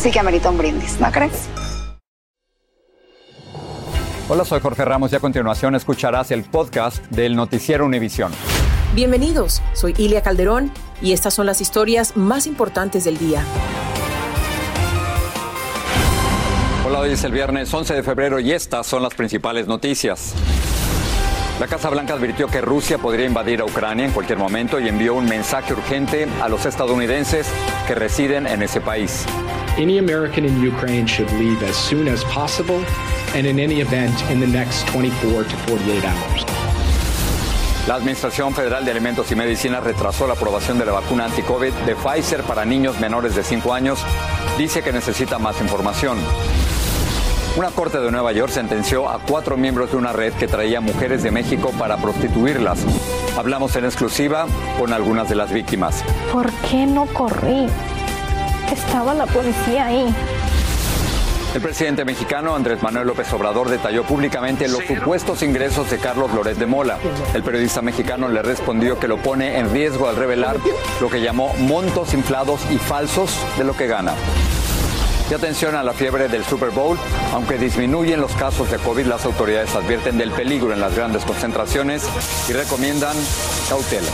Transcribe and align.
sí 0.00 0.10
que 0.10 0.18
amerita 0.18 0.48
un 0.48 0.56
brindis, 0.56 0.98
¿no 0.98 1.12
crees? 1.12 1.46
Hola, 4.28 4.44
soy 4.44 4.60
Jorge 4.60 4.84
Ramos 4.84 5.12
y 5.12 5.16
a 5.16 5.20
continuación 5.20 5.74
escucharás 5.74 6.30
el 6.30 6.44
podcast 6.44 7.04
del 7.10 7.36
Noticiero 7.36 7.84
Univisión. 7.84 8.32
Bienvenidos, 8.94 9.60
soy 9.74 9.94
Ilia 9.98 10.22
Calderón 10.22 10.70
y 11.02 11.12
estas 11.12 11.34
son 11.34 11.46
las 11.46 11.60
historias 11.60 12.16
más 12.16 12.46
importantes 12.46 13.04
del 13.04 13.18
día. 13.18 13.44
Hola, 16.86 17.00
hoy 17.00 17.10
es 17.10 17.22
el 17.24 17.32
viernes 17.32 17.72
11 17.72 17.94
de 17.94 18.02
febrero 18.02 18.40
y 18.40 18.52
estas 18.52 18.86
son 18.86 19.02
las 19.02 19.14
principales 19.14 19.66
noticias. 19.66 20.34
La 21.60 21.66
Casa 21.66 21.90
Blanca 21.90 22.14
advirtió 22.14 22.46
que 22.46 22.62
Rusia 22.62 22.96
podría 22.96 23.26
invadir 23.26 23.60
a 23.60 23.64
Ucrania 23.64 24.06
en 24.06 24.12
cualquier 24.12 24.38
momento 24.38 24.80
y 24.80 24.88
envió 24.88 25.14
un 25.14 25.26
mensaje 25.26 25.74
urgente 25.74 26.26
a 26.40 26.48
los 26.48 26.64
estadounidenses 26.64 27.46
que 27.86 27.94
residen 27.94 28.46
en 28.46 28.62
ese 28.62 28.80
país. 28.80 29.26
Any 29.78 29.98
American 29.98 30.44
in 30.44 30.60
Ukraine 30.60 31.06
should 31.06 31.30
leave 31.32 31.62
as 31.62 31.76
soon 31.76 32.08
as 32.08 32.24
possible 32.24 32.84
and 33.34 33.46
in 33.46 33.58
any 33.58 33.80
event 33.80 34.14
in 34.30 34.40
the 34.40 34.46
next 34.46 34.86
24 34.88 35.44
to 35.44 35.56
48 35.68 36.04
hours. 36.04 36.44
La 37.86 37.94
Administración 37.94 38.54
Federal 38.54 38.84
de 38.84 38.90
Alimentos 38.90 39.30
y 39.32 39.36
Medicinas 39.36 39.82
retrasó 39.82 40.26
la 40.26 40.34
aprobación 40.34 40.78
de 40.78 40.86
la 40.86 40.92
vacuna 40.92 41.24
anti-COVID 41.24 41.72
de 41.86 41.96
Pfizer 41.96 42.42
para 42.42 42.64
niños 42.64 43.00
menores 43.00 43.34
de 43.34 43.42
5 43.42 43.72
años. 43.72 44.00
Dice 44.58 44.82
que 44.82 44.92
necesita 44.92 45.38
más 45.38 45.60
información. 45.60 46.18
Una 47.56 47.70
corte 47.70 47.98
de 47.98 48.10
Nueva 48.12 48.32
York 48.32 48.52
sentenció 48.52 49.08
a 49.08 49.18
cuatro 49.18 49.56
miembros 49.56 49.90
de 49.90 49.96
una 49.96 50.12
red 50.12 50.32
que 50.34 50.46
traía 50.46 50.80
mujeres 50.80 51.22
de 51.22 51.32
México 51.32 51.72
para 51.76 51.96
prostituirlas. 51.96 52.84
Hablamos 53.36 53.74
en 53.74 53.86
exclusiva 53.86 54.46
con 54.78 54.92
algunas 54.92 55.28
de 55.28 55.34
las 55.34 55.52
víctimas. 55.52 56.04
¿Por 56.32 56.50
qué 56.70 56.86
no 56.86 57.06
corrí? 57.06 57.66
Estaba 58.72 59.14
la 59.14 59.26
policía 59.26 59.86
ahí. 59.86 60.14
El 61.54 61.60
presidente 61.60 62.04
mexicano 62.04 62.54
Andrés 62.54 62.80
Manuel 62.80 63.08
López 63.08 63.32
Obrador 63.32 63.68
detalló 63.68 64.04
públicamente 64.04 64.68
los 64.68 64.84
supuestos 64.84 65.42
ingresos 65.42 65.90
de 65.90 65.98
Carlos 65.98 66.32
Loret 66.32 66.56
de 66.56 66.66
Mola. 66.66 66.98
El 67.34 67.42
periodista 67.42 67.82
mexicano 67.82 68.28
le 68.28 68.40
respondió 68.42 69.00
que 69.00 69.08
lo 69.08 69.16
pone 69.16 69.58
en 69.58 69.72
riesgo 69.72 70.08
al 70.08 70.14
revelar 70.14 70.58
lo 71.00 71.10
que 71.10 71.20
llamó 71.20 71.52
montos 71.54 72.14
inflados 72.14 72.60
y 72.70 72.78
falsos 72.78 73.36
de 73.58 73.64
lo 73.64 73.76
que 73.76 73.88
gana. 73.88 74.14
Y 75.28 75.34
atención 75.34 75.74
a 75.74 75.82
la 75.82 75.92
fiebre 75.92 76.28
del 76.28 76.44
Super 76.44 76.70
Bowl. 76.70 76.96
Aunque 77.32 77.58
disminuyen 77.58 78.20
los 78.20 78.32
casos 78.32 78.70
de 78.70 78.78
COVID, 78.78 79.06
las 79.06 79.24
autoridades 79.24 79.74
advierten 79.74 80.18
del 80.18 80.30
peligro 80.30 80.72
en 80.72 80.80
las 80.80 80.94
grandes 80.94 81.24
concentraciones 81.24 82.04
y 82.48 82.52
recomiendan 82.52 83.16
cautela. 83.68 84.10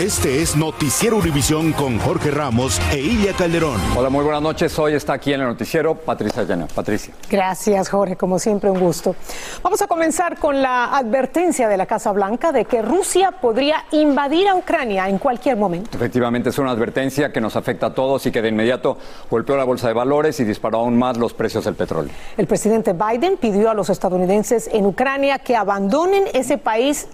Este 0.00 0.40
es 0.40 0.56
Noticiero 0.56 1.18
Univisión 1.18 1.74
con 1.74 1.98
Jorge 1.98 2.30
Ramos 2.30 2.80
e 2.90 2.98
Ilia 2.98 3.34
Calderón. 3.34 3.78
Hola, 3.94 4.08
muy 4.08 4.24
buenas 4.24 4.40
noches. 4.40 4.78
Hoy 4.78 4.94
está 4.94 5.12
aquí 5.12 5.34
en 5.34 5.42
el 5.42 5.48
noticiero 5.48 5.94
Patricia 5.94 6.42
Llana. 6.44 6.68
Patricia. 6.74 7.12
Gracias, 7.28 7.90
Jorge. 7.90 8.16
Como 8.16 8.38
siempre, 8.38 8.70
un 8.70 8.80
gusto. 8.80 9.14
Vamos 9.62 9.82
a 9.82 9.86
comenzar 9.86 10.38
con 10.38 10.62
la 10.62 10.96
advertencia 10.96 11.68
de 11.68 11.76
la 11.76 11.84
Casa 11.84 12.12
Blanca 12.12 12.50
de 12.50 12.64
que 12.64 12.80
Rusia 12.80 13.30
podría 13.42 13.84
invadir 13.90 14.48
a 14.48 14.54
Ucrania 14.54 15.06
en 15.06 15.18
cualquier 15.18 15.58
momento. 15.58 15.90
Efectivamente, 15.98 16.48
es 16.48 16.58
una 16.58 16.70
advertencia 16.70 17.30
que 17.30 17.42
nos 17.42 17.54
afecta 17.54 17.88
a 17.88 17.94
todos 17.94 18.24
y 18.24 18.32
que 18.32 18.40
de 18.40 18.48
inmediato 18.48 18.96
golpeó 19.30 19.54
la 19.58 19.64
bolsa 19.64 19.88
de 19.88 19.92
valores 19.92 20.40
y 20.40 20.44
disparó 20.44 20.78
aún 20.78 20.98
más 20.98 21.18
los 21.18 21.34
precios 21.34 21.66
del 21.66 21.74
petróleo. 21.74 22.10
El 22.38 22.46
presidente 22.46 22.94
Biden 22.94 23.36
pidió 23.36 23.68
a 23.68 23.74
los 23.74 23.90
estadounidenses 23.90 24.70
en 24.72 24.86
Ucrania 24.86 25.40
que 25.40 25.56
abandonen 25.56 26.24
ese 26.32 26.56
país 26.56 27.06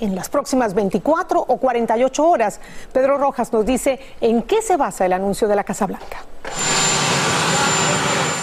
en 0.00 0.14
las 0.14 0.28
próximas 0.28 0.74
24 0.74 1.40
o 1.40 1.56
48 1.56 2.28
horas. 2.28 2.60
Pedro 2.92 3.18
Rojas 3.18 3.52
nos 3.52 3.66
dice 3.66 4.00
en 4.20 4.42
qué 4.42 4.62
se 4.62 4.76
basa 4.76 5.06
el 5.06 5.12
anuncio 5.12 5.48
de 5.48 5.56
la 5.56 5.64
Casa 5.64 5.86
Blanca. 5.86 6.18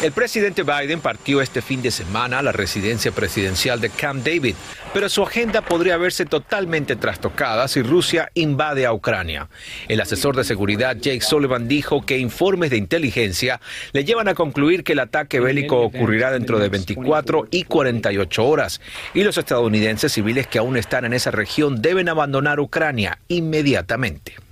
El 0.01 0.11
presidente 0.11 0.63
Biden 0.63 1.00
partió 1.00 1.41
este 1.41 1.61
fin 1.61 1.81
de 1.81 1.89
semana 1.89 2.39
a 2.39 2.44
la 2.44 2.51
residencia 2.51 3.13
presidencial 3.13 3.79
de 3.79 3.89
Camp 3.89 4.25
David, 4.25 4.53
pero 4.94 5.07
su 5.07 5.23
agenda 5.23 5.61
podría 5.61 5.95
verse 5.97 6.25
totalmente 6.25 6.97
trastocada 6.97 7.67
si 7.69 7.81
Rusia 7.81 8.29
invade 8.33 8.85
a 8.85 8.94
Ucrania. 8.94 9.47
El 9.88 10.01
asesor 10.01 10.35
de 10.35 10.44
seguridad 10.44 10.97
Jake 10.97 11.22
Sullivan 11.22 11.69
dijo 11.69 12.06
que 12.06 12.19
informes 12.19 12.72
de 12.72 12.78
inteligencia 12.78 13.61
le 13.94 14.03
llevan 14.03 14.28
a 14.28 14.35
concluir 14.35 14.83
que 14.83 14.94
el 14.94 15.00
ataque 15.00 15.39
bélico 15.39 15.81
ocurrirá 15.81 16.29
dentro 16.29 16.59
de 16.59 16.69
24 16.69 17.47
y 17.50 17.63
48 17.63 18.45
horas 18.45 18.81
y 19.13 19.23
los 19.23 19.38
estadounidenses 19.38 20.12
civiles 20.12 20.45
que 20.45 20.59
aún 20.59 20.75
están 20.75 21.06
en 21.06 21.13
esa 21.13 21.31
región 21.31 21.81
deben 21.81 22.09
abandonar 22.09 22.59
Ucrania 22.59 23.19
inmediatamente. 23.29 24.44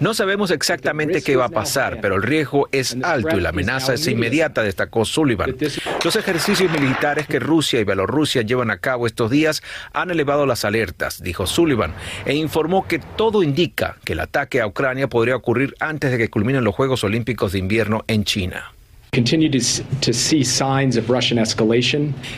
No 0.00 0.14
sabemos 0.14 0.50
exactamente 0.50 1.22
qué 1.22 1.36
va 1.36 1.46
a 1.46 1.50
pasar, 1.50 2.00
pero 2.00 2.16
el 2.16 2.22
riesgo 2.22 2.68
es 2.72 2.96
alto 3.02 3.38
y 3.38 3.40
la 3.40 3.50
amenaza 3.50 3.94
es 3.94 4.06
inmediata, 4.06 4.62
destacó 4.62 5.04
Sullivan. 5.04 5.56
Los 6.04 6.16
ejercicios 6.16 6.70
militares 6.72 7.26
que 7.26 7.38
Rusia 7.38 7.80
y 7.80 7.84
Bielorrusia 7.84 8.42
llevan 8.42 8.70
a 8.70 8.78
cabo 8.78 9.06
estos 9.06 9.30
días 9.30 9.62
han 9.92 10.10
elevado 10.10 10.46
las 10.46 10.64
alertas, 10.64 11.22
dijo 11.22 11.46
Sullivan, 11.46 11.92
e 12.24 12.34
informó 12.34 12.86
que 12.86 12.98
todo 12.98 13.42
indica 13.42 13.96
que 14.04 14.14
el 14.14 14.20
ataque 14.20 14.60
a 14.60 14.66
Ucrania 14.66 15.08
podría 15.08 15.36
ocurrir 15.36 15.74
antes 15.80 16.10
de 16.10 16.18
que 16.18 16.30
culminen 16.30 16.64
los 16.64 16.74
Juegos 16.74 17.04
Olímpicos 17.04 17.52
de 17.52 17.58
Invierno 17.58 18.04
en 18.08 18.24
China. 18.24 18.74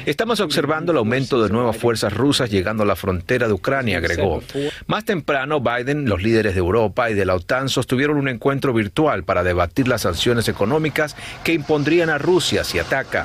Estamos 0.05 0.41
observando 0.41 0.93
el 0.93 0.99
aumento 0.99 1.43
de 1.43 1.49
nuevas 1.49 1.75
fuerzas 1.75 2.13
rusas 2.13 2.51
llegando 2.51 2.83
a 2.83 2.87
la 2.87 2.97
frontera 2.97 3.47
de 3.47 3.55
Ucrania, 3.55 3.97
agregó. 3.97 4.43
Más 4.87 5.07
temprano, 5.07 5.61
Biden, 5.61 6.07
los 6.07 6.23
líderes 6.23 6.53
de 6.53 6.59
Europa 6.59 7.11
y 7.11 7.15
de 7.15 7.25
la 7.25 7.35
OTAN 7.35 7.71
sostuvieron 7.71 8.19
un 8.19 8.29
encuentro 8.29 8.75
virtual 8.75 9.25
para 9.25 9.43
debatir 9.43 9.89
las 9.89 10.03
sanciones 10.03 10.49
económicas 10.49 11.17
que 11.45 11.55
impondrían 11.55 12.11
a 12.11 12.19
Rusia 12.19 12.63
si 12.63 12.79
ataca. 12.79 13.25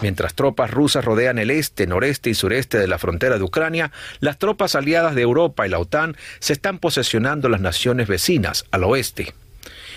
Mientras 0.00 0.32
tropas 0.32 0.70
rusas 0.70 1.04
rodean 1.04 1.38
el 1.38 1.50
este, 1.50 1.86
noreste 1.86 2.30
y 2.30 2.34
sureste 2.34 2.78
de 2.78 2.88
la 2.88 2.98
frontera 2.98 3.36
de 3.36 3.44
Ucrania, 3.44 3.92
las 4.20 4.38
tropas 4.38 4.76
aliadas 4.76 5.14
de 5.14 5.20
Europa 5.20 5.66
y 5.66 5.70
la 5.70 5.78
OTAN 5.78 6.16
se 6.38 6.54
están 6.54 6.78
posesionando 6.78 7.50
las 7.50 7.60
naciones 7.60 8.08
vecinas 8.08 8.64
al 8.70 8.84
oeste 8.84 9.34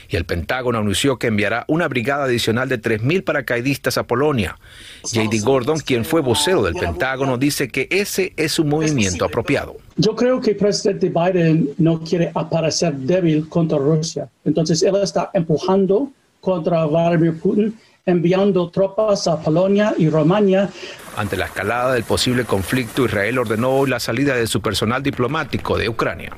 y 0.09 0.15
el 0.15 0.25
Pentágono 0.25 0.79
anunció 0.79 1.17
que 1.17 1.27
enviará 1.27 1.65
una 1.67 1.87
brigada 1.87 2.25
adicional 2.25 2.69
de 2.69 2.81
3.000 2.81 3.23
paracaidistas 3.23 3.97
a 3.97 4.03
Polonia. 4.03 4.57
JD 5.03 5.43
Gordon, 5.43 5.79
quien 5.79 6.05
fue 6.05 6.21
vocero 6.21 6.63
del 6.63 6.75
Pentágono, 6.75 7.37
dice 7.37 7.69
que 7.69 7.87
ese 7.91 8.33
es 8.37 8.59
un 8.59 8.69
movimiento 8.69 9.25
apropiado. 9.25 9.75
Yo 9.97 10.15
creo 10.15 10.41
que 10.41 10.51
el 10.51 10.57
presidente 10.57 11.09
Biden 11.09 11.69
no 11.77 12.01
quiere 12.01 12.31
aparecer 12.33 12.93
débil 12.93 13.47
contra 13.47 13.77
Rusia. 13.77 14.27
Entonces 14.43 14.83
él 14.83 14.95
está 15.01 15.29
empujando 15.33 16.11
contra 16.41 16.85
Vladimir 16.85 17.39
Putin 17.39 17.75
enviando 18.05 18.69
tropas 18.69 19.27
a 19.27 19.39
Polonia 19.41 19.93
y 19.97 20.09
Rumania. 20.09 20.69
Ante 21.17 21.37
la 21.37 21.45
escalada 21.45 21.93
del 21.93 22.03
posible 22.03 22.45
conflicto, 22.45 23.05
Israel 23.05 23.39
ordenó 23.39 23.71
hoy 23.71 23.89
la 23.89 23.99
salida 23.99 24.35
de 24.35 24.47
su 24.47 24.61
personal 24.61 25.01
diplomático 25.01 25.77
de 25.77 25.89
Ucrania. 25.89 26.31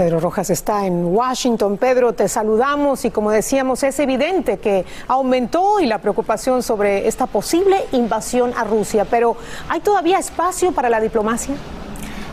Pedro 0.00 0.18
Rojas 0.18 0.48
está 0.48 0.86
en 0.86 1.14
Washington. 1.14 1.76
Pedro, 1.76 2.14
te 2.14 2.26
saludamos 2.26 3.04
y 3.04 3.10
como 3.10 3.30
decíamos, 3.30 3.82
es 3.82 3.98
evidente 3.98 4.56
que 4.56 4.86
aumentó 5.08 5.78
y 5.78 5.84
la 5.84 5.98
preocupación 5.98 6.62
sobre 6.62 7.06
esta 7.06 7.26
posible 7.26 7.84
invasión 7.92 8.54
a 8.56 8.64
Rusia, 8.64 9.04
pero 9.04 9.36
¿hay 9.68 9.80
todavía 9.80 10.18
espacio 10.18 10.72
para 10.72 10.88
la 10.88 11.02
diplomacia? 11.02 11.54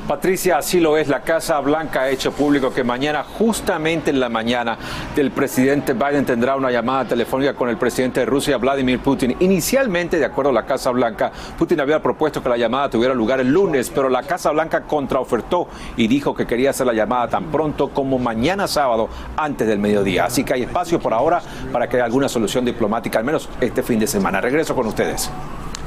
Patricia, 0.07 0.57
así 0.57 0.79
lo 0.79 0.95
es. 0.95 1.09
La 1.09 1.19
Casa 1.19 1.59
Blanca 1.59 2.03
ha 2.03 2.09
hecho 2.09 2.31
público 2.31 2.73
que 2.73 2.81
mañana, 2.81 3.25
justamente 3.25 4.09
en 4.09 4.21
la 4.21 4.29
mañana, 4.29 4.77
el 5.17 5.31
presidente 5.31 5.91
Biden 5.91 6.25
tendrá 6.25 6.55
una 6.55 6.71
llamada 6.71 7.09
telefónica 7.09 7.53
con 7.55 7.67
el 7.67 7.75
presidente 7.75 8.21
de 8.21 8.25
Rusia, 8.25 8.55
Vladimir 8.55 8.99
Putin. 8.99 9.35
Inicialmente, 9.41 10.17
de 10.17 10.23
acuerdo 10.23 10.51
a 10.51 10.53
la 10.53 10.65
Casa 10.65 10.91
Blanca, 10.91 11.33
Putin 11.57 11.81
había 11.81 12.01
propuesto 12.01 12.41
que 12.41 12.47
la 12.47 12.55
llamada 12.55 12.89
tuviera 12.89 13.13
lugar 13.13 13.41
el 13.41 13.51
lunes, 13.51 13.91
pero 13.93 14.07
la 14.07 14.23
Casa 14.23 14.51
Blanca 14.51 14.83
contraofertó 14.83 15.67
y 15.97 16.07
dijo 16.07 16.33
que 16.33 16.47
quería 16.47 16.69
hacer 16.69 16.87
la 16.87 16.93
llamada 16.93 17.27
tan 17.27 17.51
pronto 17.51 17.89
como 17.89 18.17
mañana 18.17 18.65
sábado, 18.67 19.09
antes 19.35 19.67
del 19.67 19.79
mediodía. 19.79 20.23
Así 20.23 20.45
que 20.45 20.53
hay 20.53 20.63
espacio 20.63 21.01
por 21.01 21.13
ahora 21.13 21.41
para 21.73 21.89
que 21.89 21.97
haya 21.97 22.05
alguna 22.05 22.29
solución 22.29 22.63
diplomática, 22.63 23.19
al 23.19 23.25
menos 23.25 23.49
este 23.59 23.83
fin 23.83 23.99
de 23.99 24.07
semana. 24.07 24.39
Regreso 24.39 24.73
con 24.73 24.87
ustedes. 24.87 25.29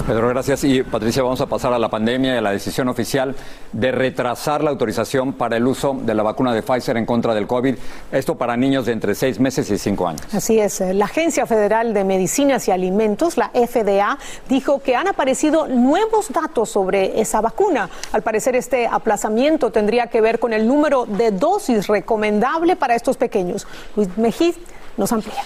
Pedro, 0.07 0.29
gracias. 0.29 0.65
Y 0.65 0.83
Patricia, 0.83 1.23
vamos 1.23 1.41
a 1.41 1.47
pasar 1.47 1.73
a 1.73 1.79
la 1.79 1.89
pandemia 1.89 2.35
y 2.35 2.39
a 2.39 2.41
la 2.41 2.53
decisión 2.53 2.89
oficial 2.89 3.35
de 3.73 3.93
retrasar 3.93 4.63
la 4.63 4.71
autorización 4.71 5.33
para 5.33 5.57
el 5.57 5.67
uso 5.67 5.97
de 6.01 6.15
la 6.15 6.23
vacuna 6.23 6.55
de 6.55 6.63
Pfizer 6.63 6.97
en 6.97 7.07
contra 7.07 7.35
del 7.35 7.47
COVID. 7.47 7.75
Esto 8.13 8.37
para 8.37 8.57
niños 8.57 8.87
de 8.87 8.93
entre 8.93 9.15
seis 9.15 9.39
meses 9.39 9.71
y 9.71 9.79
cinco 9.79 10.09
años. 10.09 10.23
Así 10.33 10.59
es. 10.59 10.81
La 10.81 11.05
Agencia 11.07 11.47
Federal 11.47 11.95
de 11.95 12.05
Medicinas 12.05 12.67
y 12.69 12.71
Alimentos, 12.71 13.37
la 13.37 13.51
FDA, 13.51 14.19
dijo 14.49 14.81
que 14.81 14.97
han 14.97 15.09
aparecido 15.09 15.69
nuevos 15.69 16.31
datos 16.31 16.71
sobre 16.71 17.21
esa 17.21 17.41
vacuna. 17.41 17.91
Al 18.13 18.23
parecer, 18.23 18.57
este 18.57 18.87
aplazamiento 18.87 19.71
tendría 19.71 20.07
que 20.09 20.21
ver 20.21 20.39
con 20.39 20.53
el 20.53 20.67
número 20.67 21.07
de 21.07 21.31
dosis 21.31 21.87
recomendable 21.87 22.77
para 22.77 22.95
estos 22.95 23.17
pequeños. 23.17 23.67
Luis 23.97 24.09
Mejid 24.17 24.55
nos 24.97 25.13
amplía. 25.13 25.43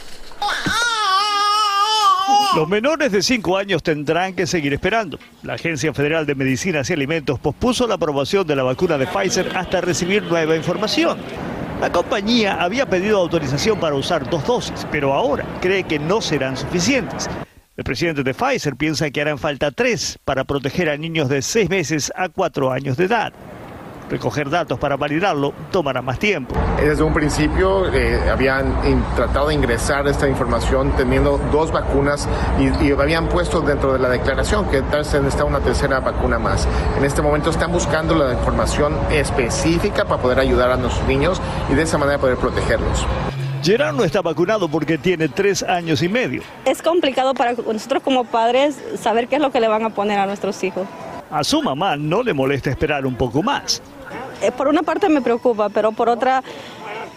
Los 2.56 2.68
menores 2.68 3.10
de 3.10 3.20
5 3.20 3.56
años 3.56 3.82
tendrán 3.82 4.32
que 4.32 4.46
seguir 4.46 4.72
esperando. 4.72 5.18
La 5.42 5.54
Agencia 5.54 5.92
Federal 5.92 6.24
de 6.24 6.36
Medicinas 6.36 6.88
y 6.88 6.92
Alimentos 6.92 7.40
pospuso 7.40 7.88
la 7.88 7.96
aprobación 7.96 8.46
de 8.46 8.54
la 8.54 8.62
vacuna 8.62 8.96
de 8.96 9.08
Pfizer 9.08 9.56
hasta 9.56 9.80
recibir 9.80 10.22
nueva 10.22 10.54
información. 10.54 11.18
La 11.80 11.90
compañía 11.90 12.62
había 12.62 12.86
pedido 12.86 13.18
autorización 13.18 13.80
para 13.80 13.96
usar 13.96 14.30
dos 14.30 14.46
dosis, 14.46 14.86
pero 14.92 15.12
ahora 15.12 15.44
cree 15.60 15.82
que 15.82 15.98
no 15.98 16.20
serán 16.20 16.56
suficientes. 16.56 17.28
El 17.76 17.82
presidente 17.82 18.22
de 18.22 18.34
Pfizer 18.34 18.76
piensa 18.76 19.10
que 19.10 19.20
harán 19.20 19.38
falta 19.38 19.72
tres 19.72 20.16
para 20.24 20.44
proteger 20.44 20.88
a 20.90 20.96
niños 20.96 21.28
de 21.28 21.42
6 21.42 21.68
meses 21.68 22.12
a 22.14 22.28
4 22.28 22.70
años 22.70 22.96
de 22.96 23.06
edad. 23.06 23.32
Recoger 24.10 24.50
datos 24.50 24.78
para 24.78 24.96
validarlo 24.96 25.54
tomará 25.70 26.02
más 26.02 26.18
tiempo. 26.18 26.54
Desde 26.76 27.02
un 27.02 27.14
principio 27.14 27.92
eh, 27.92 28.20
habían 28.30 28.74
tratado 29.16 29.48
de 29.48 29.54
ingresar 29.54 30.06
esta 30.06 30.28
información 30.28 30.92
teniendo 30.96 31.38
dos 31.50 31.72
vacunas 31.72 32.28
y, 32.58 32.92
habían 32.92 33.28
puesto 33.28 33.60
dentro 33.60 33.92
de 33.92 33.98
la 33.98 34.08
declaración 34.08 34.70
que 34.70 34.82
tal 34.82 34.98
vez 34.98 35.08
se 35.08 35.18
necesita 35.18 35.44
una 35.44 35.60
tercera 35.60 36.00
vacuna 36.00 36.38
más. 36.38 36.68
En 36.96 37.04
este 37.04 37.22
momento 37.22 37.50
están 37.50 37.72
buscando 37.72 38.14
la 38.14 38.32
información 38.32 38.94
específica 39.10 40.04
para 40.04 40.20
poder 40.20 40.38
ayudar 40.38 40.70
a 40.70 40.76
nuestros 40.76 41.06
niños 41.08 41.40
y 41.70 41.74
de 41.74 41.82
esa 41.82 41.98
manera 41.98 42.18
poder 42.18 42.36
protegerlos. 42.36 43.06
Gerard 43.62 43.94
no 43.94 44.04
está 44.04 44.20
vacunado 44.20 44.68
porque 44.68 44.98
tiene 44.98 45.28
tres 45.28 45.62
años 45.62 46.02
y 46.02 46.08
medio. 46.08 46.42
Es 46.66 46.82
complicado 46.82 47.32
para 47.32 47.54
nosotros 47.54 48.02
como 48.02 48.24
padres 48.24 48.78
saber 49.00 49.26
qué 49.26 49.36
es 49.36 49.42
lo 49.42 49.50
que 49.50 49.60
le 49.60 49.68
van 49.68 49.84
a 49.84 49.90
poner 49.90 50.18
a 50.18 50.26
nuestros 50.26 50.62
hijos. 50.62 50.86
A 51.30 51.42
su 51.42 51.62
mamá 51.62 51.96
no 51.96 52.22
le 52.22 52.34
molesta 52.34 52.70
esperar 52.70 53.06
un 53.06 53.14
poco 53.14 53.42
más. 53.42 53.82
Eh, 54.42 54.52
por 54.52 54.68
una 54.68 54.82
parte 54.82 55.08
me 55.08 55.22
preocupa, 55.22 55.68
pero 55.68 55.92
por 55.92 56.08
otra 56.08 56.42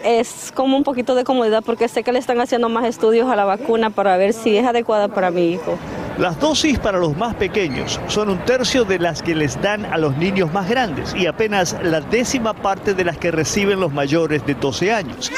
es 0.04 0.52
como 0.54 0.76
un 0.76 0.84
poquito 0.84 1.14
de 1.14 1.24
comodidad 1.24 1.62
porque 1.64 1.88
sé 1.88 2.02
que 2.02 2.12
le 2.12 2.18
están 2.18 2.40
haciendo 2.40 2.68
más 2.68 2.84
estudios 2.84 3.28
a 3.30 3.36
la 3.36 3.44
vacuna 3.44 3.90
para 3.90 4.16
ver 4.16 4.32
si 4.32 4.56
es 4.56 4.66
adecuada 4.66 5.08
para 5.08 5.30
mi 5.30 5.52
hijo. 5.52 5.78
Las 6.18 6.38
dosis 6.40 6.78
para 6.78 6.98
los 6.98 7.16
más 7.16 7.34
pequeños 7.36 8.00
son 8.08 8.28
un 8.28 8.38
tercio 8.38 8.84
de 8.84 8.98
las 8.98 9.22
que 9.22 9.34
les 9.34 9.60
dan 9.62 9.84
a 9.86 9.98
los 9.98 10.16
niños 10.16 10.52
más 10.52 10.68
grandes 10.68 11.14
y 11.14 11.26
apenas 11.26 11.76
la 11.82 12.00
décima 12.00 12.54
parte 12.54 12.94
de 12.94 13.04
las 13.04 13.18
que 13.18 13.30
reciben 13.30 13.80
los 13.80 13.92
mayores 13.92 14.44
de 14.44 14.54
12 14.54 14.92
años. 14.92 15.30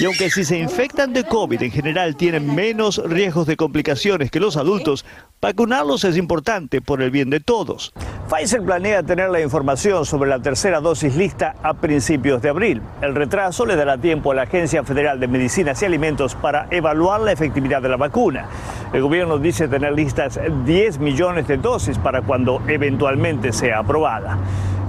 Y 0.00 0.06
aunque 0.06 0.30
si 0.30 0.46
se 0.46 0.58
infectan 0.58 1.12
de 1.12 1.24
COVID 1.24 1.62
en 1.62 1.70
general 1.70 2.16
tienen 2.16 2.54
menos 2.54 3.02
riesgos 3.04 3.46
de 3.46 3.58
complicaciones 3.58 4.30
que 4.30 4.40
los 4.40 4.56
adultos, 4.56 5.04
vacunarlos 5.42 6.04
es 6.04 6.16
importante 6.16 6.80
por 6.80 7.02
el 7.02 7.10
bien 7.10 7.28
de 7.28 7.40
todos. 7.40 7.92
Pfizer 8.30 8.62
planea 8.62 9.02
tener 9.02 9.28
la 9.28 9.42
información 9.42 10.06
sobre 10.06 10.30
la 10.30 10.40
tercera 10.40 10.80
dosis 10.80 11.16
lista 11.16 11.54
a 11.62 11.74
principios 11.74 12.40
de 12.40 12.48
abril. 12.48 12.80
El 13.02 13.14
retraso 13.14 13.66
le 13.66 13.76
dará 13.76 13.98
tiempo 13.98 14.32
a 14.32 14.36
la 14.36 14.42
Agencia 14.42 14.82
Federal 14.84 15.20
de 15.20 15.28
Medicinas 15.28 15.82
y 15.82 15.84
Alimentos 15.84 16.34
para 16.34 16.66
evaluar 16.70 17.20
la 17.20 17.32
efectividad 17.32 17.82
de 17.82 17.90
la 17.90 17.98
vacuna. 17.98 18.46
El 18.94 19.02
gobierno 19.02 19.36
dice 19.36 19.68
tener 19.68 19.92
listas 19.92 20.40
10 20.64 20.98
millones 20.98 21.46
de 21.46 21.58
dosis 21.58 21.98
para 21.98 22.22
cuando 22.22 22.62
eventualmente 22.68 23.52
sea 23.52 23.80
aprobada. 23.80 24.38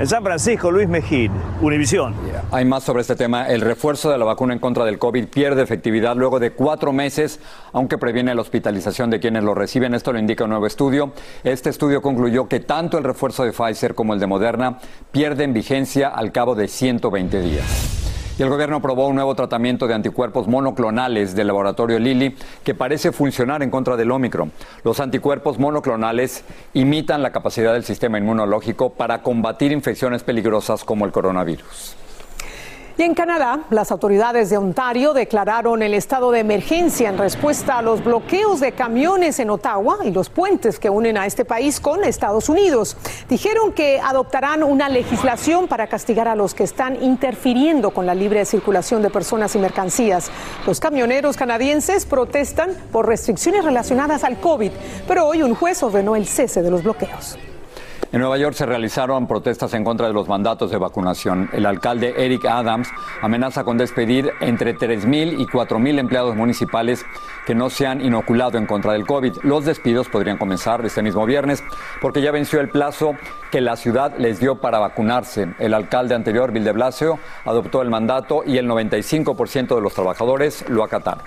En 0.02 0.08
San 0.08 0.24
Francisco, 0.24 0.72
Luis 0.72 0.90
Mejid, 0.90 1.30
Univisión. 1.62 2.16
Hay 2.50 2.66
más 2.66 2.84
sobre 2.84 3.02
este 3.02 3.16
tema. 3.16 3.48
El 3.48 3.62
refuerzo 3.62 4.10
de 4.10 4.18
la 4.18 4.26
vacuna 4.26 4.52
en 4.52 4.60
contra 4.60 4.84
del 4.84 4.98
COVID 4.98 5.28
pierde 5.28 5.62
efectividad 5.62 6.16
luego 6.16 6.40
de 6.40 6.54
cuatro 6.54 6.92
meses, 6.92 7.40
aunque 7.72 8.00
previene 8.00 8.34
la 8.34 8.42
hospitalización 8.42 9.12
de 9.12 9.20
quienes 9.20 9.44
lo 9.44 9.54
reciben. 9.54 9.94
Esto 9.94 10.12
lo 10.12 10.18
indica 10.18 10.46
un 10.46 10.50
nuevo 10.50 10.66
estudio. 10.66 11.14
Este 11.44 11.70
estudio 11.70 12.02
concluyó 12.02 12.48
que 12.48 12.62
tanto 12.62 12.98
el 12.98 13.04
refuerzo 13.04 13.44
de 13.44 13.52
Pfizer 13.52 13.94
como 13.94 14.16
el 14.16 14.20
de 14.20 14.26
Moderna 14.26 14.80
pierden 15.12 15.54
vigencia 15.54 16.08
al 16.08 16.32
cabo 16.32 16.56
de 16.56 16.68
120 16.68 17.40
días. 17.40 18.01
Y 18.42 18.44
el 18.44 18.50
gobierno 18.50 18.78
aprobó 18.78 19.08
un 19.08 19.14
nuevo 19.14 19.36
tratamiento 19.36 19.86
de 19.86 19.94
anticuerpos 19.94 20.48
monoclonales 20.48 21.36
del 21.36 21.46
laboratorio 21.46 22.00
Lilly 22.00 22.36
que 22.64 22.74
parece 22.74 23.12
funcionar 23.12 23.62
en 23.62 23.70
contra 23.70 23.96
del 23.96 24.10
Omicron. 24.10 24.52
Los 24.84 25.00
anticuerpos 25.00 25.60
monoclonales 25.60 26.44
imitan 26.74 27.22
la 27.22 27.32
capacidad 27.32 27.72
del 27.72 27.84
sistema 27.84 28.18
inmunológico 28.18 28.94
para 28.94 29.22
combatir 29.22 29.72
infecciones 29.72 30.24
peligrosas 30.24 30.84
como 30.84 31.06
el 31.06 31.12
coronavirus. 31.12 31.96
Y 33.02 33.04
en 33.04 33.16
Canadá, 33.16 33.62
las 33.72 33.92
autoridades 33.92 34.52
de 34.52 34.58
Ontario 34.58 35.14
declararon 35.14 35.82
el 35.82 35.96
estado 35.96 36.30
de 36.30 36.38
emergencia 36.38 37.10
en 37.10 37.18
respuesta 37.18 37.80
a 37.80 37.82
los 37.82 38.04
bloqueos 38.04 38.60
de 38.60 38.74
camiones 38.74 39.40
en 39.40 39.50
Ottawa 39.50 39.98
y 40.04 40.12
los 40.12 40.30
puentes 40.30 40.78
que 40.78 40.92
unen 40.92 41.18
a 41.18 41.26
este 41.26 41.44
país 41.44 41.80
con 41.80 42.04
Estados 42.04 42.48
Unidos. 42.48 42.96
Dijeron 43.28 43.72
que 43.72 44.00
adoptarán 44.00 44.62
una 44.62 44.88
legislación 44.88 45.68
para 45.68 45.88
castigar 45.88 46.28
a 46.28 46.36
los 46.36 46.54
que 46.54 46.64
están 46.64 47.02
interfiriendo 47.02 47.90
con 47.90 48.06
la 48.06 48.14
libre 48.14 48.46
circulación 48.46 49.02
de 49.02 49.10
personas 49.10 49.56
y 49.56 49.58
mercancías. 49.58 50.30
Los 50.68 50.80
camioneros 50.80 51.38
canadienses 51.38 52.06
protestan 52.06 52.70
por 52.92 53.08
restricciones 53.08 53.66
relacionadas 53.66 54.24
al 54.24 54.40
COVID, 54.40 54.74
pero 55.08 55.26
hoy 55.26 55.42
un 55.42 55.56
juez 55.56 55.82
ordenó 55.82 56.16
el 56.16 56.28
cese 56.28 56.62
de 56.62 56.70
los 56.70 56.84
bloqueos. 56.84 57.40
En 58.12 58.20
Nueva 58.20 58.38
York 58.38 58.56
se 58.56 58.66
realizaron 58.66 59.26
protestas 59.26 59.74
en 59.74 59.86
contra 59.86 60.08
de 60.08 60.14
los 60.14 60.28
mandatos 60.28 60.70
de 60.70 60.78
vacunación. 60.78 61.50
El 61.54 61.66
alcalde 61.66 62.14
Eric 62.18 62.46
Adams 62.46 62.90
amenaza 63.22 63.64
con 63.64 63.78
despedir 63.78 64.32
entre 64.42 64.76
3.000 64.76 65.40
y 65.40 65.46
4.000 65.46 66.00
empleados 66.00 66.36
municipales 66.36 67.06
que 67.46 67.56
no 67.56 67.70
se 67.70 67.88
han 67.88 68.04
inoculado 68.04 68.58
en 68.58 68.66
contra 68.66 68.94
del 68.94 69.08
COVID. 69.08 69.38
Los 69.44 69.64
despidos 69.64 70.10
podrían 70.10 70.38
comenzar 70.38 70.86
este 70.86 71.02
mismo 71.02 71.26
viernes 71.26 71.64
porque 72.02 72.22
ya 72.22 72.32
venció 72.32 72.60
el 72.60 72.70
plazo 72.70 73.16
que 73.50 73.62
la 73.62 73.78
ciudad 73.78 74.14
les 74.18 74.40
dio 74.40 74.60
para 74.60 74.80
vacunarse. 74.80 75.48
El 75.60 75.74
alcalde 75.74 76.14
anterior, 76.14 76.52
Bill 76.52 76.66
de 76.66 76.74
Blasio, 76.74 77.18
adoptó 77.46 77.82
el 77.82 77.90
mandato 77.90 78.44
y 78.46 78.58
el 78.58 78.68
95% 78.68 79.76
de 79.76 79.82
los 79.82 79.94
trabajadores 79.94 80.68
lo 80.68 80.84
acataron. 80.84 81.24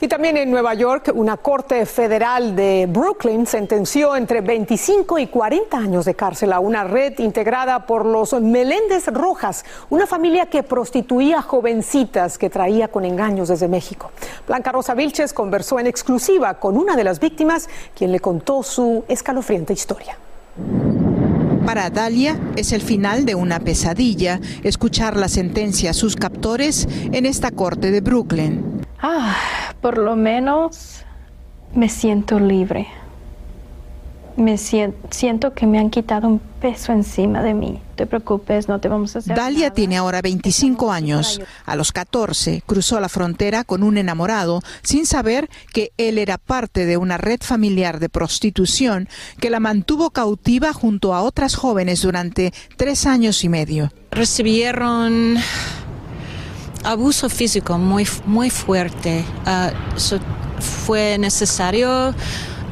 Y 0.00 0.06
también 0.06 0.36
en 0.36 0.48
Nueva 0.48 0.74
York, 0.74 1.10
una 1.12 1.38
corte 1.38 1.84
federal 1.84 2.54
de 2.54 2.86
Brooklyn 2.88 3.46
sentenció 3.46 4.14
entre 4.14 4.42
25 4.42 5.18
y 5.18 5.26
40 5.26 5.76
años 5.76 6.04
de 6.04 6.14
cárcel 6.14 6.52
a 6.52 6.60
una 6.60 6.84
red 6.84 7.18
integrada 7.18 7.84
por 7.84 8.06
los 8.06 8.32
Meléndez 8.40 9.08
Rojas, 9.08 9.64
una 9.90 10.06
familia 10.06 10.46
que 10.46 10.62
prostituía 10.62 11.42
jovencitas 11.42 12.38
que 12.38 12.48
traía 12.48 12.86
con 12.86 13.04
engaños 13.04 13.48
desde 13.48 13.66
México. 13.66 14.12
Blanca 14.46 14.70
Rosa 14.70 14.94
Vilches 14.94 15.32
conversó 15.32 15.80
en 15.80 15.88
exclusiva 15.88 16.60
con 16.60 16.76
una 16.76 16.94
de 16.94 17.02
las 17.02 17.18
víctimas, 17.18 17.68
quien 17.96 18.12
le 18.12 18.20
contó 18.20 18.62
su 18.62 19.04
escalofriante 19.08 19.72
historia. 19.72 20.16
Para 21.66 21.90
Dalia 21.90 22.38
es 22.54 22.70
el 22.70 22.82
final 22.82 23.26
de 23.26 23.34
una 23.34 23.58
pesadilla 23.58 24.40
escuchar 24.62 25.16
la 25.16 25.28
sentencia 25.28 25.90
a 25.90 25.94
sus 25.94 26.14
captores 26.14 26.88
en 27.12 27.26
esta 27.26 27.50
corte 27.50 27.90
de 27.90 28.00
Brooklyn. 28.00 28.86
Ah, 29.00 29.36
por 29.80 29.98
lo 29.98 30.16
menos 30.16 31.04
me 31.74 31.88
siento 31.88 32.38
libre. 32.38 32.88
Me 34.36 34.56
siento, 34.56 35.52
que 35.52 35.66
me 35.66 35.80
han 35.80 35.90
quitado 35.90 36.28
un 36.28 36.38
peso 36.38 36.92
encima 36.92 37.42
de 37.42 37.54
mí. 37.54 37.72
No 37.72 37.94
te 37.96 38.06
preocupes, 38.06 38.68
no 38.68 38.78
te 38.78 38.86
vamos 38.86 39.16
a 39.16 39.18
hacer 39.18 39.36
Dalia 39.36 39.72
tiene 39.72 39.96
ahora 39.96 40.22
25 40.22 40.92
años. 40.92 41.40
A 41.66 41.74
los 41.74 41.90
14 41.90 42.62
cruzó 42.64 43.00
la 43.00 43.08
frontera 43.08 43.64
con 43.64 43.82
un 43.82 43.98
enamorado 43.98 44.60
sin 44.84 45.06
saber 45.06 45.50
que 45.72 45.90
él 45.96 46.18
era 46.18 46.38
parte 46.38 46.86
de 46.86 46.96
una 46.96 47.16
red 47.16 47.40
familiar 47.42 47.98
de 47.98 48.08
prostitución 48.08 49.08
que 49.40 49.50
la 49.50 49.58
mantuvo 49.58 50.10
cautiva 50.10 50.72
junto 50.72 51.14
a 51.14 51.22
otras 51.22 51.56
jóvenes 51.56 52.02
durante 52.02 52.52
tres 52.76 53.06
años 53.06 53.42
y 53.42 53.48
medio. 53.48 53.90
Recibieron 54.12 55.36
abuso 56.88 57.28
físico 57.28 57.76
muy, 57.76 58.06
muy 58.24 58.48
fuerte. 58.48 59.22
Ah, 59.44 59.72
fue 60.86 61.18
necesario 61.18 62.14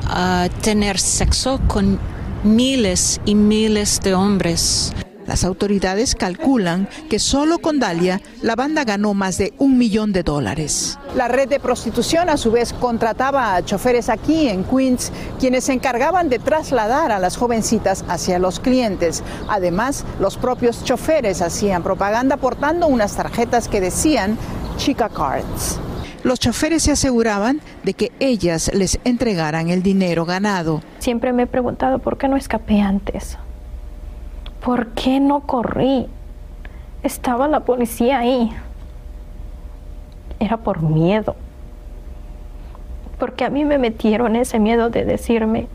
ah, 0.04 0.48
tener 0.62 0.98
sexo 0.98 1.60
con 1.68 1.98
miles 2.42 3.20
y 3.26 3.34
miles 3.34 4.00
de 4.00 4.14
hombres. 4.14 4.94
Las 5.26 5.44
autoridades 5.44 6.14
calculan 6.14 6.88
que 7.10 7.18
solo 7.18 7.58
con 7.58 7.78
Dalia 7.78 8.20
la 8.42 8.54
banda 8.54 8.84
ganó 8.84 9.14
más 9.14 9.38
de 9.38 9.52
un 9.58 9.76
millón 9.78 10.12
de 10.12 10.22
dólares. 10.22 10.98
La 11.14 11.28
red 11.28 11.48
de 11.48 11.60
prostitución 11.60 12.28
a 12.28 12.36
su 12.36 12.52
vez 12.52 12.72
contrataba 12.72 13.56
a 13.56 13.64
choferes 13.64 14.08
aquí 14.08 14.48
en 14.48 14.64
Queens, 14.64 15.12
quienes 15.40 15.64
se 15.64 15.72
encargaban 15.72 16.28
de 16.28 16.38
trasladar 16.38 17.10
a 17.10 17.18
las 17.18 17.36
jovencitas 17.36 18.04
hacia 18.08 18.38
los 18.38 18.60
clientes. 18.60 19.22
Además, 19.48 20.04
los 20.20 20.36
propios 20.36 20.84
choferes 20.84 21.42
hacían 21.42 21.82
propaganda 21.82 22.36
portando 22.36 22.86
unas 22.86 23.16
tarjetas 23.16 23.68
que 23.68 23.80
decían 23.80 24.38
Chica 24.76 25.08
Cards. 25.08 25.80
Los 26.22 26.40
choferes 26.40 26.82
se 26.82 26.92
aseguraban 26.92 27.60
de 27.84 27.94
que 27.94 28.10
ellas 28.18 28.70
les 28.74 28.98
entregaran 29.04 29.70
el 29.70 29.82
dinero 29.82 30.24
ganado. 30.24 30.82
Siempre 30.98 31.32
me 31.32 31.44
he 31.44 31.46
preguntado 31.46 32.00
por 32.00 32.18
qué 32.18 32.26
no 32.26 32.36
escapé 32.36 32.80
antes. 32.80 33.38
¿Por 34.66 34.88
qué 34.88 35.20
no 35.20 35.42
corrí? 35.42 36.08
Estaba 37.04 37.46
la 37.46 37.60
policía 37.60 38.18
ahí. 38.18 38.50
Era 40.40 40.56
por 40.56 40.82
miedo. 40.82 41.36
Porque 43.16 43.44
a 43.44 43.48
mí 43.48 43.64
me 43.64 43.78
metieron 43.78 44.34
ese 44.34 44.58
miedo 44.58 44.90
de 44.90 45.04
decirme, 45.04 45.68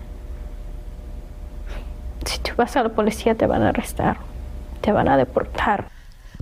si 2.26 2.40
tú 2.40 2.52
vas 2.58 2.76
a 2.76 2.84
la 2.84 2.90
policía 2.90 3.34
te 3.34 3.48
van 3.48 3.64
a 3.64 3.70
arrestar, 3.70 4.18
te 4.82 4.92
van 4.92 5.08
a 5.08 5.16
deportar. 5.16 5.86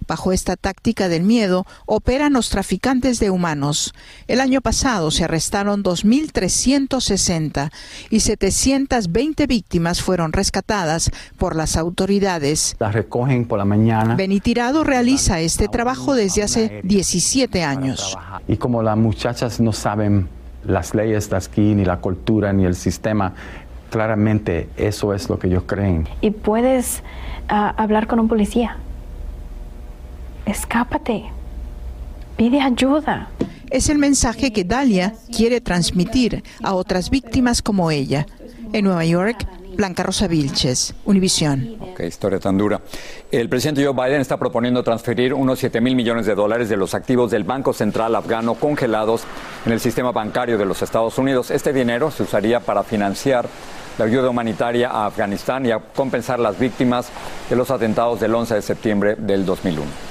Bajo 0.10 0.32
esta 0.32 0.56
táctica 0.56 1.08
del 1.08 1.22
miedo 1.22 1.68
operan 1.86 2.34
los 2.34 2.50
traficantes 2.50 3.20
de 3.20 3.30
humanos. 3.30 3.94
El 4.28 4.42
año 4.42 4.60
pasado 4.60 5.12
se 5.12 5.26
arrestaron 5.26 5.84
2.360 5.84 7.70
y 8.10 8.22
720 8.22 9.46
víctimas 9.46 10.02
fueron 10.02 10.34
rescatadas 10.34 11.12
por 11.38 11.56
las 11.56 11.78
autoridades. 11.78 12.76
Las 12.80 12.94
recogen 12.94 13.46
por 13.46 13.60
la 13.60 13.66
mañana. 13.66 14.16
Benitirado 14.16 14.84
realiza 14.84 15.42
este 15.42 15.68
trabajo 15.68 16.16
desde 16.16 16.42
hace 16.42 16.82
17 16.84 17.64
años. 17.64 18.18
Y 18.48 18.58
como 18.58 18.82
las 18.82 18.98
muchachas 18.98 19.60
no 19.60 19.74
saben 19.74 20.28
las 20.66 20.96
leyes 20.96 21.30
de 21.30 21.38
aquí, 21.38 21.76
ni 21.76 21.86
la 21.86 21.98
cultura, 21.98 22.52
ni 22.52 22.66
el 22.66 22.74
sistema, 22.74 23.36
claramente 23.92 24.70
eso 24.76 25.14
es 25.14 25.30
lo 25.30 25.38
que 25.38 25.46
ellos 25.46 25.66
creen. 25.68 26.08
Y 26.22 26.32
puedes 26.32 27.04
uh, 27.52 27.74
hablar 27.78 28.08
con 28.08 28.20
un 28.20 28.28
policía 28.28 28.78
escápate, 30.50 31.26
pide 32.38 32.62
ayuda. 32.62 33.30
Es 33.70 33.90
el 33.90 33.98
mensaje 34.00 34.52
que 34.52 34.64
Dalia 34.64 35.14
quiere 35.36 35.62
transmitir 35.62 36.44
a 36.64 36.74
otras 36.74 37.10
víctimas 37.10 37.62
como 37.62 37.92
ella. 37.92 38.26
En 38.74 38.86
Nueva 38.86 39.06
York, 39.06 39.48
Blanca 39.76 40.04
Rosa 40.04 40.28
Vilches, 40.28 40.94
Univisión. 41.06 41.78
Qué 41.96 42.08
historia 42.08 42.40
tan 42.40 42.58
dura. 42.58 42.82
El 43.32 43.48
presidente 43.48 43.86
Joe 43.86 43.94
Biden 43.94 44.22
está 44.22 44.38
proponiendo 44.38 44.84
transferir 44.84 45.34
unos 45.34 45.60
7 45.60 45.82
mil 45.82 45.96
millones 45.96 46.26
de 46.26 46.36
dólares 46.36 46.70
de 46.70 46.78
los 46.78 46.94
activos 46.94 47.32
del 47.32 47.44
Banco 47.44 47.74
Central 47.74 48.16
afgano 48.16 48.56
congelados 48.56 49.24
en 49.66 49.72
el 49.72 49.80
sistema 49.80 50.12
bancario 50.12 50.58
de 50.58 50.66
los 50.66 50.82
Estados 50.82 51.18
Unidos. 51.18 51.52
Este 51.52 51.74
dinero 51.74 52.12
se 52.12 52.24
usaría 52.24 52.60
para 52.60 52.84
financiar 52.84 53.48
la 53.98 54.06
ayuda 54.06 54.30
humanitaria 54.30 54.90
a 54.90 55.06
Afganistán 55.06 55.66
y 55.66 55.72
a 55.72 55.80
compensar 55.80 56.40
las 56.40 56.58
víctimas 56.58 57.10
de 57.50 57.56
los 57.56 57.70
atentados 57.70 58.20
del 58.20 58.34
11 58.34 58.56
de 58.56 58.62
septiembre 58.62 59.16
del 59.16 59.46
2001. 59.46 60.09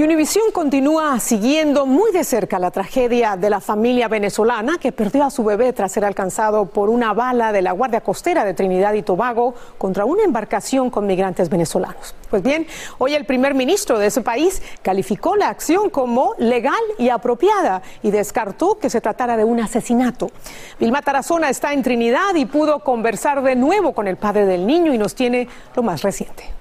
Y 0.00 0.52
continúa 0.54 1.20
siguiendo 1.20 1.84
muy 1.84 2.10
de 2.10 2.24
cerca 2.24 2.58
la 2.58 2.70
tragedia 2.70 3.36
de 3.36 3.50
la 3.50 3.60
familia 3.60 4.08
venezolana 4.08 4.78
que 4.78 4.92
perdió 4.92 5.24
a 5.24 5.30
su 5.30 5.44
bebé 5.44 5.74
tras 5.74 5.92
ser 5.92 6.06
alcanzado 6.06 6.64
por 6.64 6.88
una 6.88 7.12
bala 7.12 7.52
de 7.52 7.60
la 7.60 7.72
Guardia 7.72 8.00
Costera 8.00 8.46
de 8.46 8.54
Trinidad 8.54 8.94
y 8.94 9.02
Tobago 9.02 9.54
contra 9.76 10.06
una 10.06 10.24
embarcación 10.24 10.88
con 10.88 11.06
migrantes 11.06 11.50
venezolanos. 11.50 12.14
Pues 12.30 12.42
bien, 12.42 12.66
hoy 12.96 13.12
el 13.14 13.26
primer 13.26 13.52
ministro 13.52 13.98
de 13.98 14.06
ese 14.06 14.22
país 14.22 14.62
calificó 14.80 15.36
la 15.36 15.50
acción 15.50 15.90
como 15.90 16.34
legal 16.38 16.80
y 16.96 17.10
apropiada 17.10 17.82
y 18.02 18.10
descartó 18.10 18.78
que 18.78 18.88
se 18.88 19.02
tratara 19.02 19.36
de 19.36 19.44
un 19.44 19.60
asesinato. 19.60 20.30
Vilma 20.78 21.02
Tarazona 21.02 21.50
está 21.50 21.74
en 21.74 21.82
Trinidad 21.82 22.34
y 22.36 22.46
pudo 22.46 22.78
conversar 22.78 23.42
de 23.42 23.54
nuevo 23.54 23.92
con 23.92 24.08
el 24.08 24.16
padre 24.16 24.46
del 24.46 24.66
niño 24.66 24.94
y 24.94 24.98
nos 24.98 25.14
tiene 25.14 25.46
lo 25.76 25.82
más 25.82 26.00
reciente. 26.00 26.59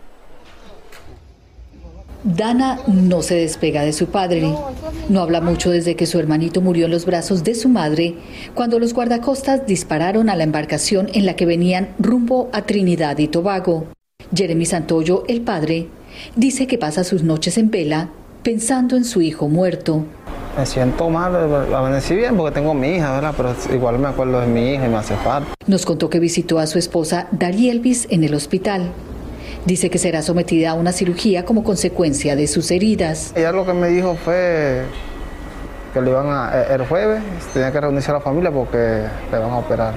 Dana 2.23 2.79
no 2.87 3.21
se 3.21 3.35
despega 3.35 3.83
de 3.83 3.93
su 3.93 4.07
padre. 4.07 4.53
No 5.07 5.21
habla 5.21 5.39
mucho 5.39 5.71
desde 5.71 5.95
que 5.95 6.05
su 6.05 6.19
hermanito 6.19 6.59
murió 6.61 6.85
en 6.85 6.91
los 6.91 7.05
brazos 7.05 7.43
de 7.43 7.55
su 7.55 7.69
madre 7.69 8.15
cuando 8.53 8.77
los 8.77 8.93
guardacostas 8.93 9.65
dispararon 9.65 10.29
a 10.29 10.35
la 10.35 10.43
embarcación 10.43 11.09
en 11.13 11.25
la 11.25 11.35
que 11.35 11.45
venían 11.45 11.95
rumbo 11.97 12.49
a 12.51 12.63
Trinidad 12.63 13.17
y 13.19 13.27
Tobago. 13.29 13.87
Jeremy 14.35 14.65
Santoyo, 14.65 15.23
el 15.27 15.41
padre, 15.41 15.87
dice 16.35 16.67
que 16.67 16.77
pasa 16.77 17.03
sus 17.03 17.23
noches 17.23 17.57
en 17.57 17.71
vela 17.71 18.09
pensando 18.43 18.97
en 18.97 19.05
su 19.05 19.21
hijo 19.21 19.47
muerto. 19.47 20.03
Me 20.57 20.65
siento 20.65 21.09
mal, 21.09 21.33
amanecí 21.73 22.15
bien 22.15 22.35
porque 22.35 22.55
tengo 22.55 22.73
mi 22.73 22.95
hija, 22.95 23.13
¿verdad? 23.13 23.33
Pero 23.37 23.55
igual 23.73 23.97
me 23.97 24.09
acuerdo 24.09 24.41
de 24.41 24.47
mi 24.47 24.73
hija 24.73 24.87
y 24.87 24.89
me 24.89 24.97
hace 24.97 25.15
falta. 25.17 25.53
Nos 25.67 25.85
contó 25.85 26.09
que 26.09 26.19
visitó 26.19 26.59
a 26.59 26.67
su 26.67 26.79
esposa 26.79 27.27
Elvis 27.39 28.07
en 28.09 28.25
el 28.25 28.33
hospital. 28.33 28.91
Dice 29.65 29.89
que 29.89 29.97
será 29.97 30.21
sometida 30.21 30.71
a 30.71 30.73
una 30.73 30.91
cirugía 30.91 31.45
como 31.45 31.63
consecuencia 31.63 32.35
de 32.35 32.47
sus 32.47 32.71
heridas. 32.71 33.33
Ella 33.35 33.51
lo 33.51 33.65
que 33.65 33.73
me 33.73 33.89
dijo 33.89 34.15
fue 34.15 34.83
que 35.93 36.01
le 36.01 36.11
iban 36.11 36.27
a, 36.27 36.51
eh, 36.53 36.75
el 36.75 36.85
jueves 36.85 37.21
tenía 37.53 37.71
que 37.71 37.81
reunirse 37.81 38.11
a 38.11 38.15
la 38.15 38.21
familia 38.21 38.51
porque 38.51 38.77
le 39.31 39.37
van 39.37 39.49
a 39.49 39.57
operar. 39.57 39.93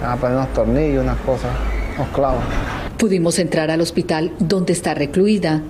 Le 0.00 0.06
van 0.06 0.12
a 0.12 0.20
poner 0.20 0.36
unos 0.36 0.52
tornillos, 0.52 1.02
unas 1.02 1.18
cosas, 1.18 1.50
unos 1.96 2.08
clavos. 2.10 2.42
Pudimos 2.98 3.38
entrar 3.38 3.70
al 3.70 3.80
hospital 3.80 4.32
donde 4.38 4.72
está 4.72 4.94
recluida. 4.94 5.62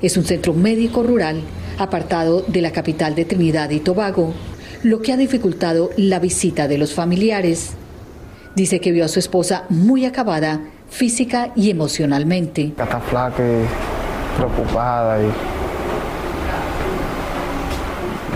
Es 0.00 0.16
un 0.16 0.24
centro 0.24 0.52
médico 0.52 1.02
rural 1.02 1.40
apartado 1.78 2.42
de 2.42 2.62
la 2.62 2.70
capital 2.70 3.14
de 3.14 3.24
Trinidad 3.24 3.70
y 3.70 3.80
Tobago, 3.80 4.32
lo 4.82 5.00
que 5.00 5.12
ha 5.12 5.16
dificultado 5.16 5.90
la 5.96 6.20
visita 6.20 6.68
de 6.68 6.78
los 6.78 6.94
familiares. 6.94 7.72
Dice 8.54 8.80
que 8.80 8.92
vio 8.92 9.04
a 9.04 9.08
su 9.08 9.18
esposa 9.18 9.64
muy 9.68 10.04
acabada 10.04 10.60
física 10.88 11.50
y 11.54 11.70
emocionalmente. 11.70 12.72
Está 12.78 13.00
flaca 13.00 13.42
y 13.42 13.66
preocupada 14.36 15.22
y 15.22 15.30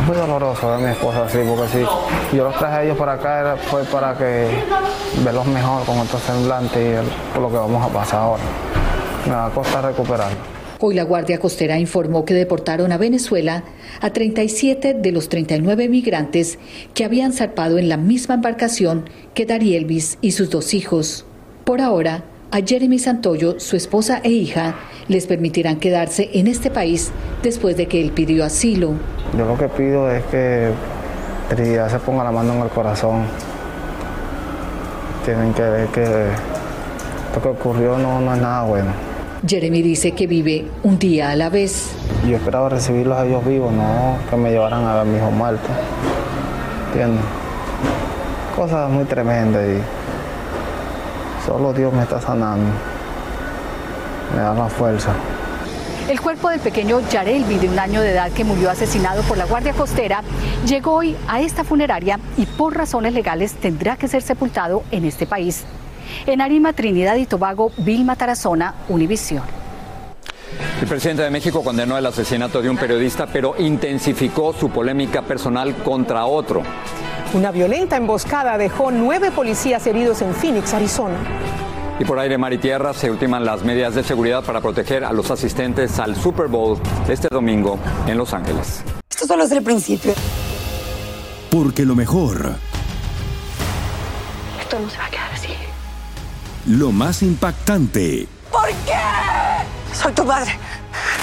muy 0.07 0.16
doloroso 0.16 0.66
ver 0.69 0.76
a 0.76 0.78
mi 0.78 0.90
esposa 0.90 1.25
así, 1.25 1.38
porque 1.47 1.69
si 1.69 2.37
yo 2.37 2.45
los 2.45 2.57
traje 2.59 2.76
a 2.76 2.85
ellos 2.85 2.97
para 2.97 3.12
acá 3.12 3.57
fue 3.57 3.85
para 3.85 4.16
que 4.16 4.49
verlos 5.25 5.47
mejor 5.47 5.85
con 5.85 5.99
otro 5.99 6.19
semblante 6.19 6.80
y 6.80 7.33
por 7.33 7.42
lo 7.42 7.49
que 7.49 7.57
vamos 7.57 7.85
a 7.85 7.92
pasar 7.92 8.21
ahora. 8.21 8.42
Me 9.26 9.33
va 9.33 9.47
a 9.47 9.50
costar 9.50 9.85
recuperar. 9.85 10.30
Hoy 10.80 10.95
la 10.95 11.02
Guardia 11.02 11.38
Costera 11.38 11.78
informó 11.78 12.25
que 12.25 12.33
deportaron 12.33 12.90
a 12.90 12.97
Venezuela 12.97 13.64
a 14.00 14.11
37 14.11 14.95
de 14.95 15.12
los 15.12 15.28
39 15.28 15.88
migrantes 15.88 16.59
que 16.95 17.04
habían 17.04 17.35
zarpado 17.35 17.76
en 17.76 17.90
la 17.90 17.99
misma 17.99 18.37
embarcación 18.37 19.04
que 19.35 19.42
Elvis 19.42 20.16
y 20.23 20.33
sus 20.33 20.49
dos 20.49 20.73
hijos. 20.73 21.26
Por 21.64 21.83
ahora, 21.83 22.25
a 22.52 22.61
Jeremy 22.66 22.99
Santoyo, 22.99 23.61
su 23.61 23.76
esposa 23.76 24.21
e 24.25 24.30
hija, 24.30 24.75
les 25.09 25.26
permitirán 25.26 25.76
quedarse 25.76 26.30
en 26.35 26.47
este 26.49 26.71
país 26.71 27.12
después 27.42 27.76
de 27.76 27.87
que 27.87 28.00
él 28.00 28.11
pidió 28.12 28.45
asilo. 28.45 28.95
Yo 29.37 29.47
lo 29.47 29.57
que 29.57 29.69
pido 29.69 30.11
es 30.11 30.25
que 30.25 30.71
Trinidad 31.49 31.88
se 31.90 31.99
ponga 31.99 32.25
la 32.25 32.33
mano 32.33 32.54
en 32.54 32.62
el 32.62 32.69
corazón. 32.69 33.23
Tienen 35.25 35.52
que 35.54 35.62
ver 35.62 35.88
que 35.88 36.07
lo 37.35 37.42
que 37.42 37.49
ocurrió 37.49 37.99
no, 37.99 38.21
no 38.21 38.35
es 38.35 38.40
nada 38.40 38.64
bueno. 38.64 38.90
Jeremy 39.47 39.83
dice 39.83 40.12
que 40.12 40.26
vive 40.26 40.66
un 40.83 40.99
día 40.99 41.30
a 41.30 41.37
la 41.37 41.50
vez. 41.50 41.92
Yo 42.28 42.37
esperaba 42.37 42.69
recibirlos 42.69 43.16
a 43.16 43.26
ellos 43.26 43.45
vivos, 43.47 43.73
no 43.73 44.16
que 44.28 44.37
me 44.37 44.50
llevaran 44.50 44.87
a 44.87 45.04
mi 45.04 45.16
hijo 45.16 45.30
muerto. 45.30 45.69
¿Entiendes? 46.88 47.25
Cosas 48.57 48.90
muy 48.90 49.04
tremendas 49.04 49.62
y 49.66 49.80
Solo 51.50 51.73
Dios 51.73 51.92
me 51.92 52.04
está 52.04 52.21
sanando. 52.21 52.71
Me 54.33 54.40
da 54.40 54.54
más 54.54 54.73
fuerza. 54.73 55.12
El 56.09 56.21
cuerpo 56.21 56.49
del 56.49 56.61
pequeño 56.61 57.00
Yarelvi, 57.11 57.59
de 57.59 57.69
un 57.69 57.76
año 57.76 58.02
de 58.02 58.12
edad 58.12 58.30
que 58.30 58.45
murió 58.45 58.71
asesinado 58.71 59.25
por 59.25 59.37
la 59.37 59.47
Guardia 59.47 59.73
Costera, 59.73 60.23
llegó 60.64 60.92
hoy 60.92 61.16
a 61.26 61.40
esta 61.40 61.64
funeraria 61.64 62.21
y 62.37 62.47
por 62.47 62.76
razones 62.76 63.14
legales 63.14 63.54
tendrá 63.54 63.97
que 63.97 64.07
ser 64.07 64.23
sepultado 64.23 64.85
en 64.92 65.04
este 65.04 65.26
país. 65.26 65.64
En 66.25 66.40
Arima, 66.40 66.73
Trinidad 66.73 67.16
y 67.16 67.26
Tobago, 67.26 67.73
Vilma 67.78 68.14
Tarazona, 68.14 68.75
Univisión. 68.88 69.42
El 70.80 70.87
presidente 70.87 71.25
de 71.25 71.30
México 71.30 71.64
condenó 71.64 71.99
el 71.99 72.07
asesinato 72.07 72.62
de 72.62 72.71
un 72.71 72.76
periodista, 72.76 73.26
pero 73.26 73.57
intensificó 73.59 74.52
su 74.52 74.71
polémica 74.71 75.23
personal 75.23 75.75
contra 75.83 76.26
otro. 76.26 76.62
Una 77.32 77.52
violenta 77.52 77.96
emboscada 77.96 78.58
dejó 78.58 78.90
nueve 78.90 79.30
policías 79.30 79.87
heridos 79.87 80.20
en 80.20 80.34
Phoenix, 80.34 80.75
Arizona. 80.75 81.16
Y 82.00 82.04
por 82.04 82.18
aire, 82.18 82.37
mar 82.38 82.52
y 82.52 82.58
tierra 82.58 82.92
se 82.92 83.08
ultiman 83.08 83.44
las 83.44 83.62
medidas 83.62 83.94
de 83.94 84.02
seguridad 84.02 84.42
para 84.42 84.60
proteger 84.60 85.04
a 85.04 85.12
los 85.12 85.30
asistentes 85.30 86.00
al 86.00 86.16
Super 86.16 86.49
Bowl 86.49 86.80
este 87.08 87.28
domingo 87.30 87.78
en 88.08 88.18
Los 88.18 88.34
Ángeles. 88.34 88.82
Esto 89.08 89.26
solo 89.26 89.44
es 89.44 89.52
el 89.52 89.62
principio. 89.62 90.12
Porque 91.50 91.84
lo 91.84 91.94
mejor. 91.94 92.54
Esto 94.60 94.80
no 94.80 94.90
se 94.90 94.99
va 94.99 95.06
a 95.06 95.10
quedar 95.10 95.30
así. 95.32 95.54
Lo 96.66 96.90
más 96.90 97.22
impactante. 97.22 98.26
¿Por 98.50 98.66
qué? 98.66 98.99
Soy 99.94 100.12
tu 100.12 100.25
madre. 100.25 100.58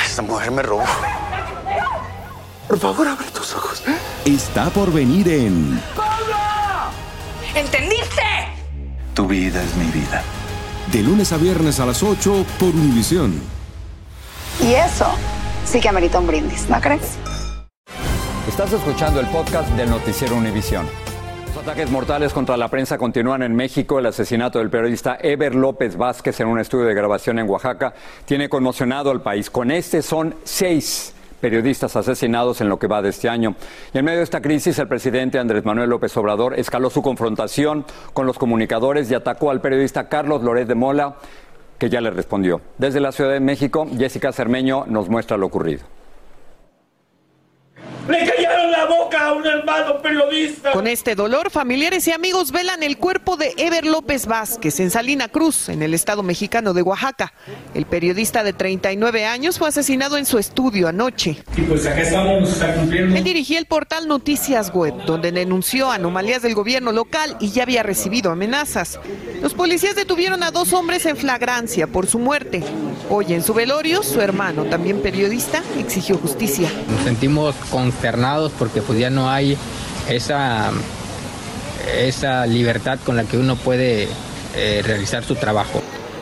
Esta 0.06 0.22
mujer 0.22 0.52
me 0.52 0.62
robó. 0.62 0.84
Por 2.68 2.80
favor, 2.80 3.08
abre 3.08 3.28
tus 3.34 3.56
ojos. 3.56 3.82
Está 4.26 4.70
por 4.70 4.92
venir 4.92 5.30
en 5.30 5.80
¿Entendiste? 7.56 8.22
Tu 9.14 9.26
vida 9.26 9.64
es 9.64 9.76
mi 9.78 9.86
vida. 9.86 10.22
De 10.92 11.02
lunes 11.02 11.32
a 11.32 11.38
viernes 11.38 11.80
a 11.80 11.86
las 11.86 12.04
8 12.04 12.46
por 12.60 12.70
Univisión. 12.70 13.42
Y 14.62 14.74
eso 14.74 15.08
sí 15.66 15.80
que 15.80 15.88
amerita 15.88 16.20
un 16.20 16.28
brindis, 16.28 16.70
¿no 16.70 16.80
crees? 16.82 17.18
Estás 18.50 18.74
escuchando 18.74 19.22
el 19.22 19.28
podcast 19.28 19.70
del 19.72 19.90
Noticiero 19.90 20.36
Univisión. 20.36 20.88
Los 21.48 21.64
ataques 21.64 21.90
mortales 21.90 22.34
contra 22.34 22.58
la 22.58 22.68
prensa 22.68 22.98
continúan 22.98 23.44
en 23.44 23.56
México. 23.56 23.98
El 24.00 24.08
asesinato 24.08 24.60
del 24.60 24.70
periodista 24.70 25.18
Ever 25.22 25.56
López 25.56 25.96
Vázquez 25.96 26.40
en 26.42 26.48
un 26.48 26.60
estudio 26.60 26.86
de 26.86 26.94
grabación 26.94 27.40
en 27.40 27.50
Oaxaca 27.50 27.94
tiene 28.26 28.50
conmocionado 28.50 29.10
al 29.10 29.22
país. 29.22 29.50
Con 29.50 29.72
este 29.72 30.02
son 30.02 30.36
seis 30.44 31.14
periodistas 31.40 31.96
asesinados 31.96 32.62
en 32.62 32.70
lo 32.70 32.80
que 32.80 32.88
va 32.88 33.02
de 33.02 33.10
este 33.10 33.30
año. 33.30 33.56
Y 33.94 33.98
en 33.98 34.06
medio 34.06 34.20
de 34.20 34.24
esta 34.24 34.42
crisis, 34.42 34.78
el 34.80 34.88
presidente 34.88 35.40
Andrés 35.40 35.66
Manuel 35.66 35.90
López 35.90 36.16
Obrador 36.18 36.60
escaló 36.60 36.90
su 36.90 37.02
confrontación 37.02 37.86
con 38.14 38.26
los 38.26 38.38
comunicadores 38.38 39.10
y 39.12 39.16
atacó 39.16 39.52
al 39.52 39.62
periodista 39.62 40.10
Carlos 40.10 40.44
Loret 40.44 40.68
de 40.68 40.76
Mola, 40.76 41.16
que 41.78 41.90
ya 41.90 42.02
le 42.02 42.10
respondió. 42.10 42.62
Desde 42.78 43.00
la 43.00 43.12
Ciudad 43.12 43.32
de 43.32 43.40
México, 43.40 43.88
Jessica 43.98 44.32
Cermeño 44.32 44.86
nos 44.88 45.10
muestra 45.10 45.38
lo 45.38 45.46
ocurrido. 45.46 45.97
¡Le 48.08 48.20
callaron 48.20 48.72
la 48.72 48.86
boca 48.86 49.26
a 49.26 49.34
un 49.34 49.46
hermano 49.46 50.02
periodista! 50.02 50.72
Con 50.72 50.88
este 50.88 51.16
dolor, 51.16 51.52
familiares 51.52 52.08
y 52.08 52.12
amigos 52.12 52.52
velan 52.52 52.84
el 52.84 52.98
cuerpo 52.98 53.36
de 53.36 53.54
Ever 53.58 53.86
López 53.86 54.26
Vázquez 54.26 54.80
en 54.80 54.92
Salina 54.92 55.28
Cruz, 55.28 55.70
en 55.70 55.82
el 55.82 55.94
estado 55.94 56.24
mexicano 56.24 56.74
de 56.74 56.82
Oaxaca. 56.82 57.34
El 57.74 57.86
periodista 57.86 58.44
de 58.44 58.54
39 58.54 59.26
años 59.26 59.58
fue 59.58 59.68
asesinado 59.68 60.18
en 60.18 60.26
su 60.26 60.38
estudio 60.38 60.88
anoche. 60.88 61.44
Y 61.58 61.62
pues 61.62 61.86
acá 61.86 62.02
estamos, 62.02 62.50
está 62.50 62.74
cumpliendo. 62.76 63.16
Él 63.16 63.24
dirigía 63.24 63.60
el 63.60 63.66
portal 63.66 64.08
Noticias 64.08 64.74
Web, 64.74 65.06
donde 65.06 65.32
denunció 65.32 65.92
anomalías 65.92 66.42
del 66.42 66.56
gobierno 66.56 66.92
local 66.92 67.36
y 67.40 67.52
ya 67.52 67.64
había 67.64 67.84
recibido 67.84 68.32
amenazas. 68.32 69.00
Los 69.42 69.54
policías 69.54 69.96
detuvieron 69.96 70.44
a 70.44 70.52
dos 70.52 70.74
hombres 70.74 71.06
en 71.06 71.18
flagrancia 71.18 71.88
por 71.88 72.08
su 72.08 72.20
muerte. 72.20 72.64
Hoy 73.10 73.34
en 73.34 73.44
su 73.44 73.54
velorio, 73.54 74.04
su 74.04 74.20
hermano, 74.22 74.66
también 74.66 75.02
periodista, 75.02 75.62
exigió 75.78 76.18
justicia. 76.18 76.70
Nos 76.90 77.04
sentimos 77.04 77.56
consternados 78.02 78.52
porque 78.58 78.82
pues 78.82 79.00
ya 79.00 79.10
no 79.10 79.30
hay 79.30 79.58
esa, 80.08 80.72
esa 81.98 82.46
libertad 82.46 83.00
con 83.04 83.16
la 83.16 83.24
que 83.24 83.38
uno 83.38 83.56
puede 83.56 84.08
eh, 84.56 84.82
realizar 84.86 85.24
su 85.24 85.36
trabajo. 85.36 85.82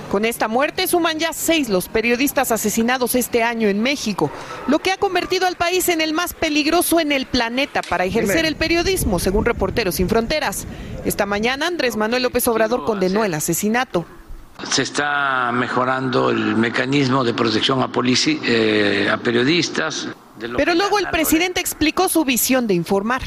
Con 0.09 0.23
esta 0.23 0.47
muerte 0.47 0.87
suman 0.87 1.19
ya 1.19 1.33
seis 1.33 1.67
los 1.67 1.89
periodistas 1.89 2.51
asesinados 2.51 3.15
este 3.15 3.43
año 3.43 3.67
en 3.67 3.81
México, 3.81 4.31
lo 4.67 4.79
que 4.79 4.91
ha 4.91 4.97
convertido 4.97 5.47
al 5.47 5.55
país 5.57 5.89
en 5.89 5.99
el 5.99 6.13
más 6.13 6.33
peligroso 6.33 6.99
en 7.01 7.11
el 7.11 7.25
planeta 7.25 7.81
para 7.81 8.05
ejercer 8.05 8.45
el 8.45 8.55
periodismo, 8.55 9.19
según 9.19 9.43
Reporteros 9.43 9.95
Sin 9.95 10.07
Fronteras. 10.07 10.67
Esta 11.03 11.25
mañana 11.25 11.67
Andrés 11.67 11.97
Manuel 11.97 12.23
López 12.23 12.47
Obrador 12.47 12.85
condenó 12.85 13.25
el 13.25 13.33
asesinato. 13.33 14.05
Se 14.71 14.83
está 14.83 15.51
mejorando 15.51 16.29
el 16.29 16.55
mecanismo 16.55 17.25
de 17.25 17.33
protección 17.33 17.81
a, 17.81 17.89
polici- 17.89 18.39
eh, 18.45 19.09
a 19.11 19.17
periodistas. 19.17 20.07
Pero 20.39 20.75
luego 20.75 20.99
el 20.99 21.09
presidente 21.09 21.59
explicó 21.59 22.09
su 22.09 22.25
visión 22.25 22.67
de 22.67 22.73
informar. 22.73 23.21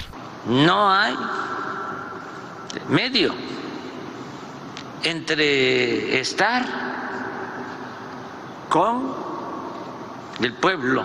No 0.47 0.91
hay 0.91 1.15
medio 2.89 3.35
entre 5.03 6.21
estar 6.21 6.65
con 8.69 9.15
el 10.41 10.53
pueblo 10.55 11.05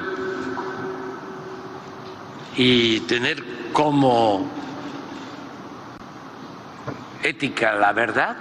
y 2.55 2.99
tener 3.01 3.71
como 3.71 4.47
ética 7.23 7.73
la 7.73 7.93
verdad 7.93 8.35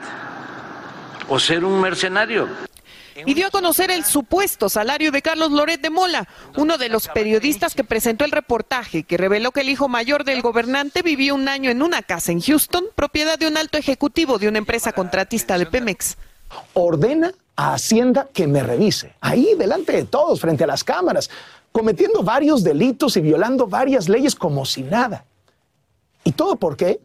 o 1.29 1.39
ser 1.39 1.65
un 1.65 1.81
mercenario. 1.81 2.49
Y 3.27 3.35
dio 3.35 3.47
a 3.47 3.51
conocer 3.51 3.91
el 3.91 4.05
supuesto 4.05 4.69
salario 4.69 5.13
de 5.13 5.23
Carlos 5.23 5.53
Loret 5.53 5.81
de 5.81 5.91
Mola, 5.91 6.29
uno 6.57 6.79
de 6.79 6.89
los 6.89 7.09
periodistas 7.09 7.75
que 7.75 7.85
presentó 7.85 8.25
el 8.25 8.31
reportaje 8.31 9.05
que 9.05 9.17
reveló 9.17 9.53
que 9.53 9.61
el 9.61 9.69
hijo 9.69 9.89
mayor 9.89 10.25
del 10.25 10.43
gobernante 10.43 11.03
vivió 11.03 11.35
un 11.35 11.49
año 11.49 11.71
en 11.71 11.83
una 11.83 12.03
casa 12.03 12.33
en 12.33 12.41
Houston, 12.41 12.85
propiedad 12.95 13.39
de 13.39 13.47
un 13.47 13.57
alto 13.57 13.79
ejecutivo 13.79 14.39
de 14.39 14.49
una 14.49 14.59
empresa 14.59 14.93
contratista 14.93 15.59
de 15.59 15.67
Pemex. 15.67 16.17
ordena 16.75 17.33
a 17.57 17.75
Hacienda 17.75 18.29
que 18.33 18.47
me 18.47 18.63
revise, 18.63 19.15
ahí 19.21 19.55
delante 19.59 19.93
de 19.93 20.05
todos, 20.05 20.41
frente 20.41 20.65
a 20.65 20.67
las 20.67 20.85
cámaras, 20.85 21.31
cometiendo 21.71 22.23
varios 22.23 22.63
delitos 22.63 23.17
y 23.17 23.21
violando 23.21 23.67
varias 23.67 24.09
leyes 24.09 24.35
como 24.35 24.65
si 24.65 24.83
nada. 24.83 25.25
¿Y 26.25 26.33
todo 26.33 26.57
por 26.57 26.77
qué? 26.77 27.01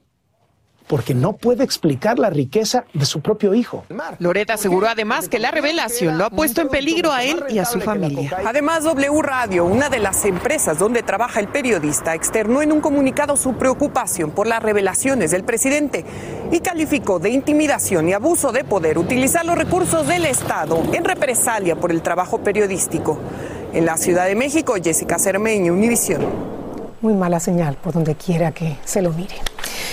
Porque 0.88 1.14
no 1.14 1.34
puede 1.34 1.64
explicar 1.64 2.18
la 2.18 2.30
riqueza 2.30 2.86
de 2.94 3.06
su 3.06 3.22
propio 3.22 3.54
hijo. 3.54 3.84
Loret 4.20 4.50
aseguró 4.50 4.88
además 4.88 5.28
que 5.28 5.38
la 5.38 5.52
revelación 5.52 6.18
lo 6.18 6.26
ha 6.26 6.30
puesto 6.30 6.62
en 6.62 6.70
peligro 6.70 7.12
a 7.12 7.24
él 7.24 7.44
y 7.50 7.60
a 7.60 7.66
su 7.66 7.82
familia. 7.82 8.38
Además, 8.46 8.84
W 8.86 9.22
Radio, 9.22 9.66
una 9.66 9.90
de 9.90 10.00
las 10.00 10.24
empresas 10.26 10.80
donde 10.80 11.04
trabaja 11.04 11.40
el 11.40 11.50
periodista, 11.50 12.16
externó 12.16 12.62
en 12.62 12.72
un 12.72 12.80
comunicado 12.80 13.36
su 13.36 13.56
preocupación 13.56 14.32
por 14.32 14.48
las 14.48 14.64
revelaciones 14.64 15.32
del 15.32 15.44
presidente 15.44 16.06
y 16.52 16.60
calificó 16.60 17.20
de 17.20 17.32
intimidación 17.32 18.08
y 18.08 18.14
abuso 18.14 18.52
de 18.52 18.64
poder 18.64 18.98
utilizar 18.98 19.46
los 19.46 19.58
recursos 19.58 20.08
del 20.08 20.26
Estado 20.26 20.82
en 20.94 21.04
represalia 21.04 21.76
por 21.76 21.92
el 21.92 22.02
trabajo 22.02 22.40
periodístico. 22.40 23.20
En 23.74 23.86
la 23.86 23.98
Ciudad 23.98 24.26
de 24.26 24.36
México, 24.36 24.76
Jessica 24.82 25.20
Cermeño, 25.20 25.74
Univisión. 25.74 26.22
Muy 27.02 27.14
mala 27.14 27.40
señal 27.40 27.76
por 27.76 27.94
donde 27.94 28.16
quiera 28.16 28.52
que 28.52 28.78
se 28.86 29.02
lo 29.02 29.12
mire. 29.12 29.36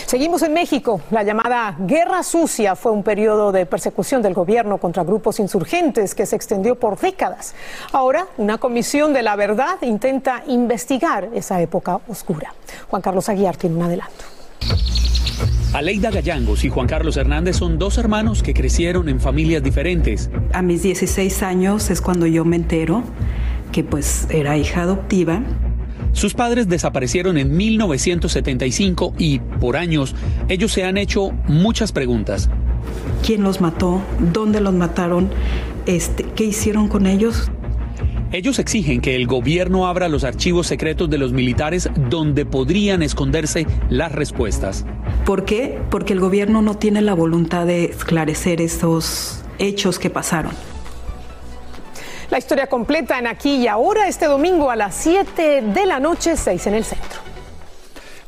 Seguimos 0.07 0.43
en 0.43 0.53
México. 0.53 1.01
La 1.11 1.23
llamada 1.23 1.77
Guerra 1.79 2.23
Sucia 2.23 2.77
fue 2.77 2.93
un 2.93 3.03
periodo 3.03 3.53
de 3.53 3.67
persecución 3.67 4.23
del 4.23 4.35
gobierno 4.35 4.79
contra 4.79 5.03
grupos 5.03 5.41
insurgentes 5.41 6.15
que 6.15 6.27
se 6.27 6.37
extendió 6.37 6.79
por 6.79 6.99
décadas. 6.99 7.55
Ahora, 7.93 8.27
una 8.37 8.59
comisión 8.59 9.13
de 9.13 9.23
la 9.23 9.35
verdad 9.35 9.77
intenta 9.83 10.43
investigar 10.47 11.31
esa 11.35 11.61
época 11.61 12.01
oscura. 12.09 12.55
Juan 12.89 13.03
Carlos 13.03 13.29
Aguiar 13.29 13.57
tiene 13.57 13.77
un 13.77 13.83
adelanto. 13.83 14.25
Aleida 15.73 16.11
Gallangos 16.11 16.65
y 16.65 16.69
Juan 16.69 16.87
Carlos 16.87 17.17
Hernández 17.17 17.57
son 17.57 17.79
dos 17.79 17.99
hermanos 17.99 18.45
que 18.45 18.55
crecieron 18.55 19.09
en 19.09 19.21
familias 19.21 19.63
diferentes. 19.63 20.31
A 20.53 20.63
mis 20.63 20.83
16 20.83 21.43
años 21.43 21.91
es 21.91 22.01
cuando 22.01 22.27
yo 22.27 22.45
me 22.45 22.57
entero 22.57 23.03
que 23.73 23.83
pues 23.83 24.29
era 24.31 24.57
hija 24.57 24.83
adoptiva. 24.83 25.43
Sus 26.15 26.33
padres 26.33 26.69
desaparecieron 26.69 27.37
en 27.39 27.57
1975 27.57 29.15
y 29.19 29.41
por 29.41 29.77
años 29.77 30.15
ellos 30.49 30.73
se 30.73 30.85
han 30.85 30.97
hecho 30.97 31.33
muchas 31.49 31.91
preguntas. 31.91 32.49
¿Quién 33.27 33.43
los 33.43 33.61
mató? 33.61 34.01
¿Dónde 34.33 34.61
los 34.61 34.73
mataron? 34.73 35.29
Este, 35.87 36.23
¿Qué 36.23 36.45
hicieron 36.45 36.89
con 36.89 37.07
ellos? 37.07 37.51
Ellos 38.31 38.61
exigen 38.61 39.01
que 39.01 39.17
el 39.17 39.27
gobierno 39.27 39.89
abra 39.89 40.09
los 40.09 40.23
archivos 40.25 40.69
secretos 40.69 41.11
de 41.11 41.19
los 41.19 41.33
militares 41.33 41.91
donde 42.11 42.47
podrían 42.47 43.03
esconderse 43.03 43.67
las 43.91 44.13
respuestas. 44.13 44.87
¿Por 45.27 45.45
qué? 45.45 45.81
Porque 45.91 46.13
el 46.13 46.21
gobierno 46.21 46.63
no 46.63 46.77
tiene 46.77 47.01
la 47.01 47.15
voluntad 47.15 47.67
de 47.67 47.87
esclarecer 47.87 48.61
esos 48.61 49.45
hechos 49.59 49.99
que 49.99 50.11
pasaron. 50.11 50.53
La 52.35 52.39
historia 52.39 52.67
completa 52.67 53.17
en 53.17 53.29
aquí 53.29 53.55
y 53.59 53.69
ahora 53.69 54.09
este 54.09 54.27
domingo 54.27 54.69
a 54.69 54.75
las 54.75 54.97
7 54.97 55.63
de 55.73 55.87
la 55.87 56.01
noche, 56.01 56.37
6 56.37 56.67
en 56.67 56.75
el 56.75 56.85
centro. 56.85 57.21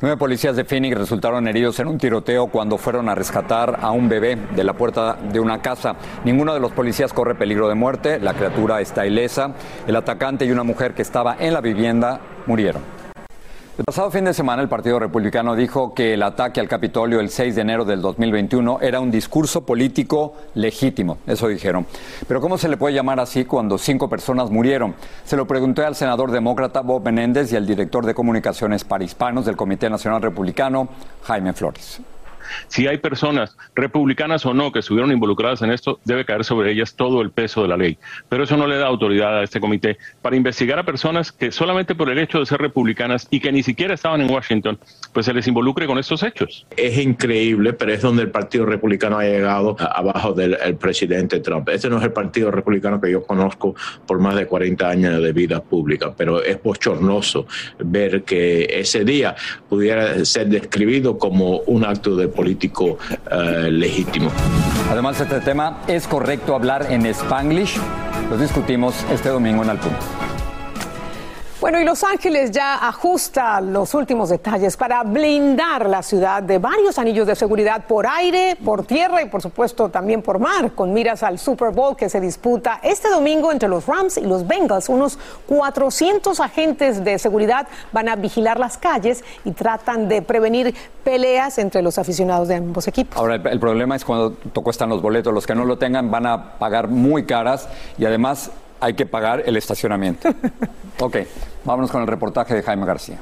Nueve 0.01 0.17
policías 0.17 0.55
de 0.55 0.65
Phoenix 0.65 0.97
resultaron 0.97 1.49
heridos 1.49 1.81
en 1.81 1.89
un 1.89 1.99
tiroteo 1.99 2.47
cuando 2.47 2.79
fueron 2.79 3.09
a 3.09 3.17
rescatar 3.17 3.81
a 3.83 3.91
un 3.91 4.09
bebé 4.09 4.37
de 4.55 4.63
la 4.63 4.75
puerta 4.75 5.15
de 5.15 5.41
una 5.41 5.61
casa. 5.61 5.97
Ninguno 6.25 6.55
de 6.55 6.61
los 6.61 6.71
policías 6.71 7.13
corre 7.13 7.35
peligro 7.35 7.69
de 7.69 7.75
muerte, 7.75 8.21
la 8.21 8.35
criatura 8.35 8.81
está 8.81 9.05
ilesa. 9.05 9.55
El 9.89 9.97
atacante 9.97 10.45
y 10.45 10.53
una 10.53 10.63
mujer 10.63 10.95
que 10.95 11.03
estaba 11.03 11.35
en 11.41 11.53
la 11.53 11.61
vivienda 11.61 12.21
murieron. 12.47 12.96
El 13.79 13.85
pasado 13.85 14.11
fin 14.11 14.25
de 14.25 14.33
semana 14.33 14.63
el 14.63 14.71
Partido 14.71 14.99
Republicano 14.99 15.55
dijo 15.55 15.93
que 15.93 16.15
el 16.15 16.23
ataque 16.23 16.61
al 16.61 16.69
Capitolio 16.69 17.21
el 17.21 17.29
6 17.29 17.55
de 17.55 17.61
enero 17.61 17.85
del 17.85 18.01
2021 18.01 18.79
era 18.81 19.01
un 19.01 19.11
discurso 19.11 19.67
político 19.67 20.33
legítimo, 20.55 21.19
eso 21.27 21.49
dijeron. 21.49 21.85
Pero 22.27 22.41
¿cómo 22.41 22.57
se 22.57 22.71
le 22.71 22.79
puede 22.79 22.95
llamar 22.95 23.21
así 23.21 23.45
cuando 23.45 23.77
cinco 23.77 24.09
personas 24.09 24.51
murieron? 24.51 24.95
Se 25.27 25.37
lo 25.37 25.47
pregunté 25.47 25.85
al 25.85 25.95
senador 25.95 26.31
demócrata 26.31 26.81
Bob 26.81 27.05
Menéndez 27.05 27.53
y 27.53 27.57
al 27.57 27.67
director 27.67 28.07
de 28.07 28.15
comunicaciones 28.15 28.83
para 28.83 29.05
hispanos 29.05 29.45
del 29.45 29.57
Comité 29.57 29.91
Nacional 29.91 30.23
Republicano, 30.23 30.89
Jaime 31.25 31.53
Flores. 31.53 32.01
Si 32.69 32.87
hay 32.87 32.99
personas, 32.99 33.57
republicanas 33.75 34.45
o 34.47 34.55
no, 34.55 34.73
que 34.73 34.81
estuvieron 34.81 35.13
involucradas 35.13 35.63
en 35.63 35.71
esto, 35.71 36.01
debe 36.05 36.25
caer 36.25 36.45
sobre 36.45 36.73
ellas 36.73 36.95
todo 36.95 37.21
el 37.23 37.31
peso 37.31 37.63
de 37.63 37.69
la 37.69 37.77
ley. 37.77 37.99
Pero 38.29 38.45
eso 38.45 38.57
no 38.57 38.67
le 38.67 38.77
da 38.77 38.87
autoridad 38.87 39.39
a 39.39 39.43
este 39.43 39.61
comité 39.61 39.99
para 40.23 40.37
investigar 40.37 40.79
a 40.79 40.85
personas 40.85 41.33
que 41.33 41.51
solamente 41.51 41.95
por 41.95 42.11
el 42.11 42.19
hecho 42.19 42.39
de 42.39 42.47
ser 42.47 42.61
republicanas 42.61 43.29
y 43.31 43.41
que 43.41 43.53
ni 43.53 43.63
siquiera 43.63 43.95
estaban 43.95 44.21
en 44.21 44.31
Washington, 44.31 44.79
pues 45.13 45.27
se 45.27 45.33
les 45.33 45.47
involucre 45.47 45.87
con 45.87 45.99
estos 45.99 46.23
hechos. 46.23 46.67
Es 46.77 46.99
increíble, 46.99 47.73
pero 47.73 47.93
es 47.93 48.03
donde 48.03 48.23
el 48.23 48.31
Partido 48.31 48.67
Republicano 48.67 49.19
ha 49.19 49.25
llegado 49.25 49.77
abajo 49.79 50.33
del 50.33 50.57
presidente 50.77 51.41
Trump. 51.41 51.69
Este 51.69 51.89
no 51.89 51.99
es 51.99 52.05
el 52.05 52.13
Partido 52.13 52.51
Republicano 52.51 53.01
que 53.01 53.11
yo 53.11 53.23
conozco 53.23 53.75
por 54.07 54.19
más 54.19 54.37
de 54.37 54.47
40 54.47 54.89
años 54.89 55.23
de 55.23 55.33
vida 55.33 55.63
pública, 55.63 56.13
pero 56.17 56.43
es 56.43 56.63
bochornoso 56.63 57.47
ver 57.79 58.23
que 58.23 58.67
ese 58.71 59.05
día 59.05 59.35
pudiera 59.69 60.25
ser 60.25 60.49
describido 60.49 61.19
como 61.19 61.61
un 61.61 61.85
acto 61.85 62.17
de 62.17 62.29
político 62.37 62.99
eh, 63.31 63.69
legítimo. 63.71 64.31
Además, 64.91 65.21
este 65.21 65.41
tema, 65.41 65.79
¿es 65.89 66.07
correcto 66.07 66.55
hablar 66.55 66.87
en 66.91 67.07
spanglish? 67.07 67.81
Lo 68.31 68.37
discutimos 68.37 68.95
este 69.11 69.31
domingo 69.31 69.65
en 69.65 69.71
Al 69.71 69.79
Punto. 69.81 70.26
Bueno, 71.67 71.81
y 71.81 71.85
Los 71.85 72.05
Ángeles 72.05 72.53
ya 72.53 72.77
ajusta 72.77 73.61
los 73.61 73.93
últimos 73.95 74.29
detalles 74.29 74.77
para 74.77 75.03
blindar 75.03 75.89
la 75.89 76.01
ciudad 76.01 76.41
de 76.41 76.59
varios 76.59 76.97
anillos 76.97 77.27
de 77.27 77.35
seguridad 77.35 77.89
por 77.89 78.07
aire, 78.07 78.57
por 78.65 78.85
tierra 78.85 79.21
y 79.21 79.29
por 79.29 79.43
supuesto 79.43 79.89
también 79.89 80.23
por 80.23 80.39
mar, 80.39 80.71
con 80.77 80.93
miras 80.93 81.25
al 81.25 81.41
Super 81.41 81.73
Bowl 81.73 81.97
que 81.97 82.09
se 82.09 82.21
disputa 82.21 82.79
este 82.85 83.11
domingo 83.11 83.51
entre 83.51 83.69
los 83.69 83.85
Rams 83.85 84.17
y 84.17 84.21
los 84.21 84.47
Bengals. 84.47 84.89
Unos 84.89 85.19
400 85.49 86.39
agentes 86.39 87.03
de 87.03 87.19
seguridad 87.19 87.67
van 87.91 88.09
a 88.11 88.15
vigilar 88.15 88.61
las 88.61 88.79
calles 88.79 89.25
y 89.45 89.51
tratan 89.51 90.09
de 90.09 90.23
prevenir 90.23 90.73
peleas 91.03 91.59
entre 91.59 91.83
los 91.83 91.99
aficionados 91.99 92.47
de 92.47 92.55
ambos 92.55 92.87
equipos. 92.87 93.19
Ahora, 93.19 93.35
el, 93.35 93.59
problema 93.59 93.97
es 93.97 94.05
cuando 94.05 94.37
cuestan 94.63 94.89
los 94.89 95.03
boletos. 95.03 95.35
Los 95.35 95.49
que 95.49 95.57
no 95.57 95.65
lo 95.65 95.79
tengan 95.79 96.13
van 96.13 96.27
a 96.27 96.61
pagar 96.61 96.87
muy 96.87 97.27
caras 97.27 97.69
y 97.99 98.05
además 98.05 98.53
hay 98.81 98.95
que 98.95 99.07
pagar 99.07 99.43
el 99.47 99.57
estacionamiento. 99.57 100.29
ok, 101.01 101.17
vámonos 101.65 101.91
con 101.91 102.03
el 102.03 102.07
reportaje 102.07 102.55
de 102.55 102.63
Jaime 102.63 102.87
García. 102.87 103.19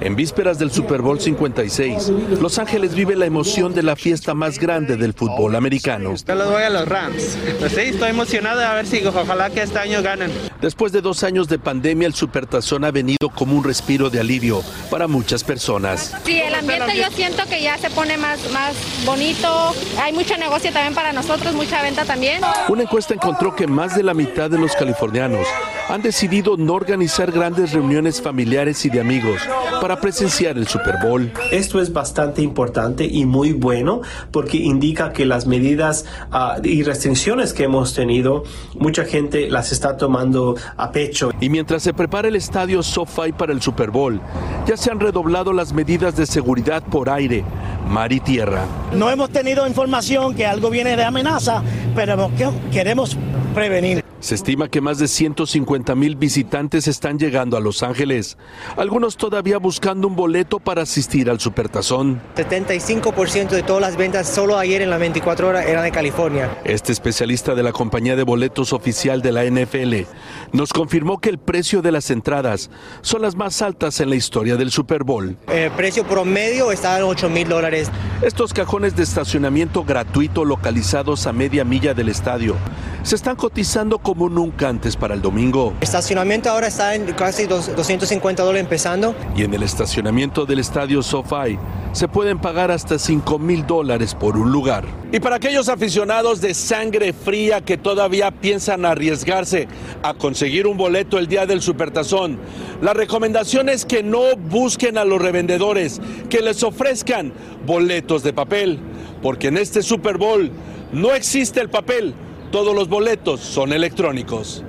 En 0.00 0.16
vísperas 0.16 0.58
del 0.58 0.70
Super 0.70 1.02
Bowl 1.02 1.20
56, 1.20 2.10
Los 2.40 2.58
Ángeles 2.58 2.94
vive 2.94 3.16
la 3.16 3.26
emoción 3.26 3.74
de 3.74 3.82
la 3.82 3.96
fiesta 3.96 4.32
más 4.32 4.58
grande 4.58 4.96
del 4.96 5.12
fútbol 5.12 5.54
americano. 5.54 6.14
Yo 6.26 6.34
los 6.34 6.50
voy 6.50 6.62
a 6.62 6.70
los 6.70 6.88
Rams. 6.88 7.36
Pues 7.58 7.72
sí, 7.72 7.80
estoy 7.82 8.08
emocionado 8.08 8.62
a 8.62 8.72
ver 8.74 8.86
si 8.86 9.04
ojalá 9.06 9.50
que 9.50 9.60
este 9.60 9.78
año 9.78 10.02
ganen. 10.02 10.30
Después 10.62 10.92
de 10.92 11.02
dos 11.02 11.22
años 11.22 11.48
de 11.48 11.58
pandemia, 11.58 12.06
el 12.06 12.14
Supertazón 12.14 12.84
ha 12.84 12.90
venido 12.90 13.28
como 13.34 13.54
un 13.54 13.62
respiro 13.62 14.08
de 14.08 14.20
alivio 14.20 14.62
para 14.90 15.06
muchas 15.06 15.44
personas. 15.44 16.14
Sí, 16.24 16.40
el 16.40 16.54
ambiente 16.54 16.96
yo 16.96 17.10
siento 17.10 17.42
que 17.44 17.62
ya 17.62 17.76
se 17.76 17.90
pone 17.90 18.16
más, 18.16 18.50
más 18.52 18.74
bonito. 19.04 19.74
Hay 20.00 20.14
mucho 20.14 20.34
negocio 20.38 20.72
también 20.72 20.94
para 20.94 21.12
nosotros, 21.12 21.54
mucha 21.54 21.82
venta 21.82 22.06
también. 22.06 22.40
Una 22.70 22.84
encuesta 22.84 23.12
encontró 23.12 23.54
que 23.54 23.66
más 23.66 23.94
de 23.94 24.02
la 24.02 24.14
mitad 24.14 24.48
de 24.48 24.56
los 24.56 24.74
californianos 24.74 25.46
han 25.90 26.00
decidido 26.00 26.56
no 26.56 26.74
organizar 26.74 27.30
grandes 27.32 27.72
reuniones 27.72 28.22
familiares 28.22 28.84
y 28.86 28.90
de 28.90 29.00
amigos 29.00 29.42
para 29.80 29.89
presenciar 29.98 30.58
el 30.58 30.66
Super 30.68 30.96
Bowl. 31.02 31.32
Esto 31.50 31.80
es 31.80 31.92
bastante 31.92 32.42
importante 32.42 33.04
y 33.04 33.24
muy 33.24 33.52
bueno 33.52 34.02
porque 34.30 34.58
indica 34.58 35.12
que 35.12 35.24
las 35.24 35.46
medidas 35.46 36.04
uh, 36.32 36.60
y 36.62 36.82
restricciones 36.82 37.52
que 37.52 37.64
hemos 37.64 37.94
tenido, 37.94 38.44
mucha 38.74 39.04
gente 39.04 39.48
las 39.48 39.72
está 39.72 39.96
tomando 39.96 40.56
a 40.76 40.92
pecho. 40.92 41.30
Y 41.40 41.48
mientras 41.48 41.82
se 41.82 41.94
prepara 41.94 42.28
el 42.28 42.36
estadio 42.36 42.82
SoFi 42.82 43.32
para 43.32 43.52
el 43.52 43.62
Super 43.62 43.90
Bowl, 43.90 44.20
ya 44.66 44.76
se 44.76 44.90
han 44.90 45.00
redoblado 45.00 45.52
las 45.52 45.72
medidas 45.72 46.16
de 46.16 46.26
seguridad 46.26 46.82
por 46.82 47.08
aire, 47.08 47.44
mar 47.88 48.12
y 48.12 48.20
tierra. 48.20 48.64
No 48.94 49.10
hemos 49.10 49.30
tenido 49.30 49.66
información 49.66 50.34
que 50.34 50.46
algo 50.46 50.70
viene 50.70 50.96
de 50.96 51.04
amenaza, 51.04 51.62
pero 51.94 52.30
queremos 52.70 53.16
prevenir. 53.54 54.09
Se 54.20 54.34
estima 54.34 54.68
que 54.68 54.82
más 54.82 54.98
de 54.98 55.08
150 55.08 55.94
mil 55.94 56.14
visitantes 56.14 56.86
están 56.88 57.18
llegando 57.18 57.56
a 57.56 57.60
Los 57.60 57.82
Ángeles, 57.82 58.36
algunos 58.76 59.16
todavía 59.16 59.56
buscando 59.56 60.06
un 60.08 60.14
boleto 60.14 60.60
para 60.60 60.82
asistir 60.82 61.30
al 61.30 61.40
Supertazón. 61.40 62.20
75% 62.36 63.48
de 63.48 63.62
todas 63.62 63.80
las 63.80 63.96
ventas 63.96 64.28
solo 64.28 64.58
ayer 64.58 64.82
en 64.82 64.90
las 64.90 65.00
24 65.00 65.48
horas 65.48 65.66
eran 65.66 65.84
de 65.84 65.90
California. 65.90 66.58
Este 66.64 66.92
especialista 66.92 67.54
de 67.54 67.62
la 67.62 67.72
compañía 67.72 68.14
de 68.14 68.22
boletos 68.22 68.74
oficial 68.74 69.22
de 69.22 69.32
la 69.32 69.44
NFL 69.44 70.06
nos 70.52 70.74
confirmó 70.74 71.18
que 71.18 71.30
el 71.30 71.38
precio 71.38 71.80
de 71.80 71.92
las 71.92 72.10
entradas 72.10 72.70
son 73.00 73.22
las 73.22 73.36
más 73.36 73.62
altas 73.62 74.00
en 74.00 74.10
la 74.10 74.16
historia 74.16 74.56
del 74.56 74.70
Super 74.70 75.02
Bowl. 75.02 75.38
El 75.48 75.70
precio 75.70 76.04
promedio 76.04 76.72
está 76.72 76.98
en 76.98 77.04
8 77.04 77.30
mil 77.30 77.48
dólares. 77.48 77.90
Estos 78.20 78.52
cajones 78.52 78.94
de 78.96 79.02
estacionamiento 79.02 79.82
gratuito 79.82 80.44
localizados 80.44 81.26
a 81.26 81.32
media 81.32 81.64
milla 81.64 81.94
del 81.94 82.10
estadio 82.10 82.54
se 83.02 83.16
están 83.16 83.36
cotizando 83.36 83.98
como 84.10 84.28
nunca 84.28 84.68
antes 84.68 84.96
para 84.96 85.14
el 85.14 85.22
domingo. 85.22 85.72
El 85.78 85.84
estacionamiento 85.84 86.50
ahora 86.50 86.66
está 86.66 86.96
en 86.96 87.12
casi 87.12 87.46
250 87.46 88.42
dólares 88.42 88.64
empezando. 88.64 89.14
Y 89.36 89.44
en 89.44 89.54
el 89.54 89.62
estacionamiento 89.62 90.46
del 90.46 90.58
estadio 90.58 91.00
SoFi 91.00 91.56
se 91.92 92.08
pueden 92.08 92.40
pagar 92.40 92.72
hasta 92.72 92.98
5 92.98 93.38
mil 93.38 93.64
dólares 93.68 94.16
por 94.16 94.36
un 94.36 94.50
lugar. 94.50 94.84
Y 95.12 95.20
para 95.20 95.36
aquellos 95.36 95.68
aficionados 95.68 96.40
de 96.40 96.54
sangre 96.54 97.12
fría 97.12 97.60
que 97.60 97.78
todavía 97.78 98.32
piensan 98.32 98.84
arriesgarse 98.84 99.68
a 100.02 100.14
conseguir 100.14 100.66
un 100.66 100.76
boleto 100.76 101.16
el 101.16 101.28
día 101.28 101.46
del 101.46 101.62
Supertazón, 101.62 102.36
la 102.82 102.94
recomendación 102.94 103.68
es 103.68 103.84
que 103.84 104.02
no 104.02 104.34
busquen 104.34 104.98
a 104.98 105.04
los 105.04 105.22
revendedores, 105.22 106.00
que 106.28 106.40
les 106.40 106.64
ofrezcan 106.64 107.32
boletos 107.64 108.24
de 108.24 108.32
papel, 108.32 108.80
porque 109.22 109.46
en 109.46 109.56
este 109.56 109.84
Super 109.84 110.18
Bowl 110.18 110.50
no 110.92 111.12
existe 111.14 111.60
el 111.60 111.70
papel, 111.70 112.12
todos 112.50 112.74
los 112.74 112.88
boletos 112.88 113.40
son 113.40 113.72
electrónicos. 113.72 114.62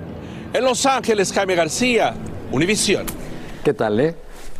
En 0.53 0.63
Los 0.65 0.85
Ángeles, 0.85 1.31
Jaime 1.33 1.55
García, 1.55 2.13
Univisión. 2.51 3.05
¿Qué 3.63 3.73
tal, 3.73 3.99
eh? 3.99 4.15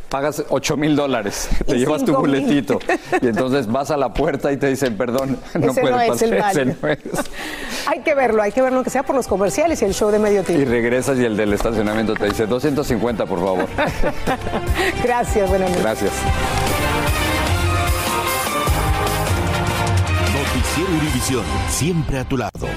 Pagas 0.10 0.44
8 0.50 0.76
mil 0.76 0.96
dólares, 0.96 1.48
te 1.66 1.76
llevas 1.78 2.04
tu 2.04 2.14
boletito 2.14 2.80
y 3.22 3.28
entonces 3.28 3.66
vas 3.68 3.92
a 3.92 3.98
la 3.98 4.14
puerta 4.14 4.52
y 4.52 4.58
te 4.58 4.68
dicen, 4.68 4.98
perdón, 4.98 5.38
no 5.54 5.72
Ese 5.72 5.82
puede 5.82 5.94
no 5.96 6.02
es 6.02 6.10
pasar. 6.10 6.28
el 6.28 6.34
ese 6.34 6.42
baño. 6.60 6.76
no 6.82 6.88
es. 6.90 7.00
Hay 7.88 8.00
que 8.02 8.14
verlo, 8.14 8.42
hay 8.44 8.52
que 8.52 8.62
verlo, 8.62 8.84
que 8.84 8.90
sea 8.90 9.04
por 9.04 9.16
los 9.16 9.28
comerciales 9.28 9.82
y 9.82 9.86
el 9.86 9.94
show 9.94 10.12
de 10.12 10.20
medio 10.20 10.42
Y 10.42 10.46
tiempo. 10.46 10.70
regresas 10.70 11.18
y 11.18 11.24
el 11.26 11.36
del 11.36 11.52
estacionamiento 11.54 12.14
te 12.14 12.26
dice 12.26 12.46
250, 12.46 13.26
por 13.26 13.40
favor. 13.40 13.66
Gracias, 15.04 15.50
buenas 15.50 15.70
noches. 15.70 15.84
Gracias. 15.84 16.12
Noticiero 20.34 20.92
Univisión, 21.02 21.44
siempre 21.70 22.20
a 22.20 22.24
tu 22.26 22.38
lado. 22.38 22.68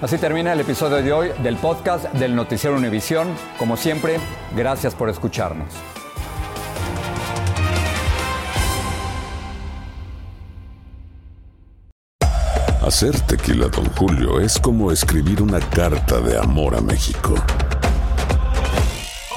Así 0.00 0.16
termina 0.16 0.52
el 0.52 0.60
episodio 0.60 1.02
de 1.02 1.12
hoy 1.12 1.30
del 1.42 1.56
podcast 1.56 2.04
del 2.12 2.36
Noticiero 2.36 2.76
Univisión. 2.76 3.34
Como 3.58 3.76
siempre, 3.76 4.20
gracias 4.54 4.94
por 4.94 5.08
escucharnos. 5.08 5.66
Hacer 12.80 13.20
tequila, 13.22 13.66
Don 13.66 13.86
Julio, 13.96 14.38
es 14.38 14.56
como 14.60 14.92
escribir 14.92 15.42
una 15.42 15.58
carta 15.58 16.20
de 16.20 16.38
amor 16.38 16.76
a 16.76 16.80
México. 16.80 17.34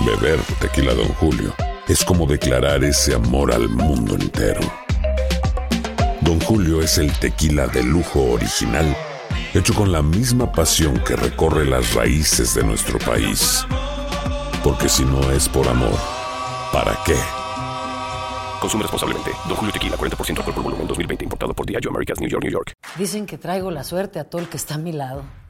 Beber 0.05 0.39
tequila, 0.59 0.93
Don 0.93 1.09
Julio, 1.15 1.55
es 1.87 2.05
como 2.05 2.27
declarar 2.27 2.83
ese 2.83 3.15
amor 3.15 3.51
al 3.51 3.67
mundo 3.67 4.13
entero. 4.13 4.61
Don 6.21 6.39
Julio 6.41 6.83
es 6.83 6.99
el 6.99 7.11
tequila 7.13 7.65
de 7.65 7.81
lujo 7.81 8.21
original, 8.31 8.95
hecho 9.53 9.73
con 9.73 9.91
la 9.91 10.01
misma 10.01 10.51
pasión 10.51 10.99
que 11.03 11.15
recorre 11.15 11.65
las 11.65 11.93
raíces 11.93 12.55
de 12.55 12.63
nuestro 12.63 12.99
país. 12.99 13.65
Porque 14.63 14.87
si 14.87 15.03
no 15.03 15.31
es 15.31 15.49
por 15.49 15.67
amor, 15.67 15.97
¿para 16.71 16.97
qué? 17.05 17.15
Consume 18.59 18.83
responsablemente. 18.83 19.31
Don 19.47 19.57
Julio 19.57 19.73
Tequila, 19.73 19.97
40% 19.97 20.37
alcohol 20.37 20.53
por 20.53 20.63
volumen, 20.63 20.87
2020. 20.87 21.25
Importado 21.25 21.53
por 21.53 21.65
Diageo 21.65 21.89
Americas, 21.89 22.19
New 22.19 22.29
York, 22.29 22.43
New 22.43 22.51
York. 22.51 22.73
Dicen 22.97 23.25
que 23.25 23.37
traigo 23.37 23.71
la 23.71 23.83
suerte 23.83 24.19
a 24.19 24.23
todo 24.23 24.41
el 24.41 24.47
que 24.47 24.57
está 24.57 24.75
a 24.75 24.77
mi 24.77 24.91
lado. 24.91 25.23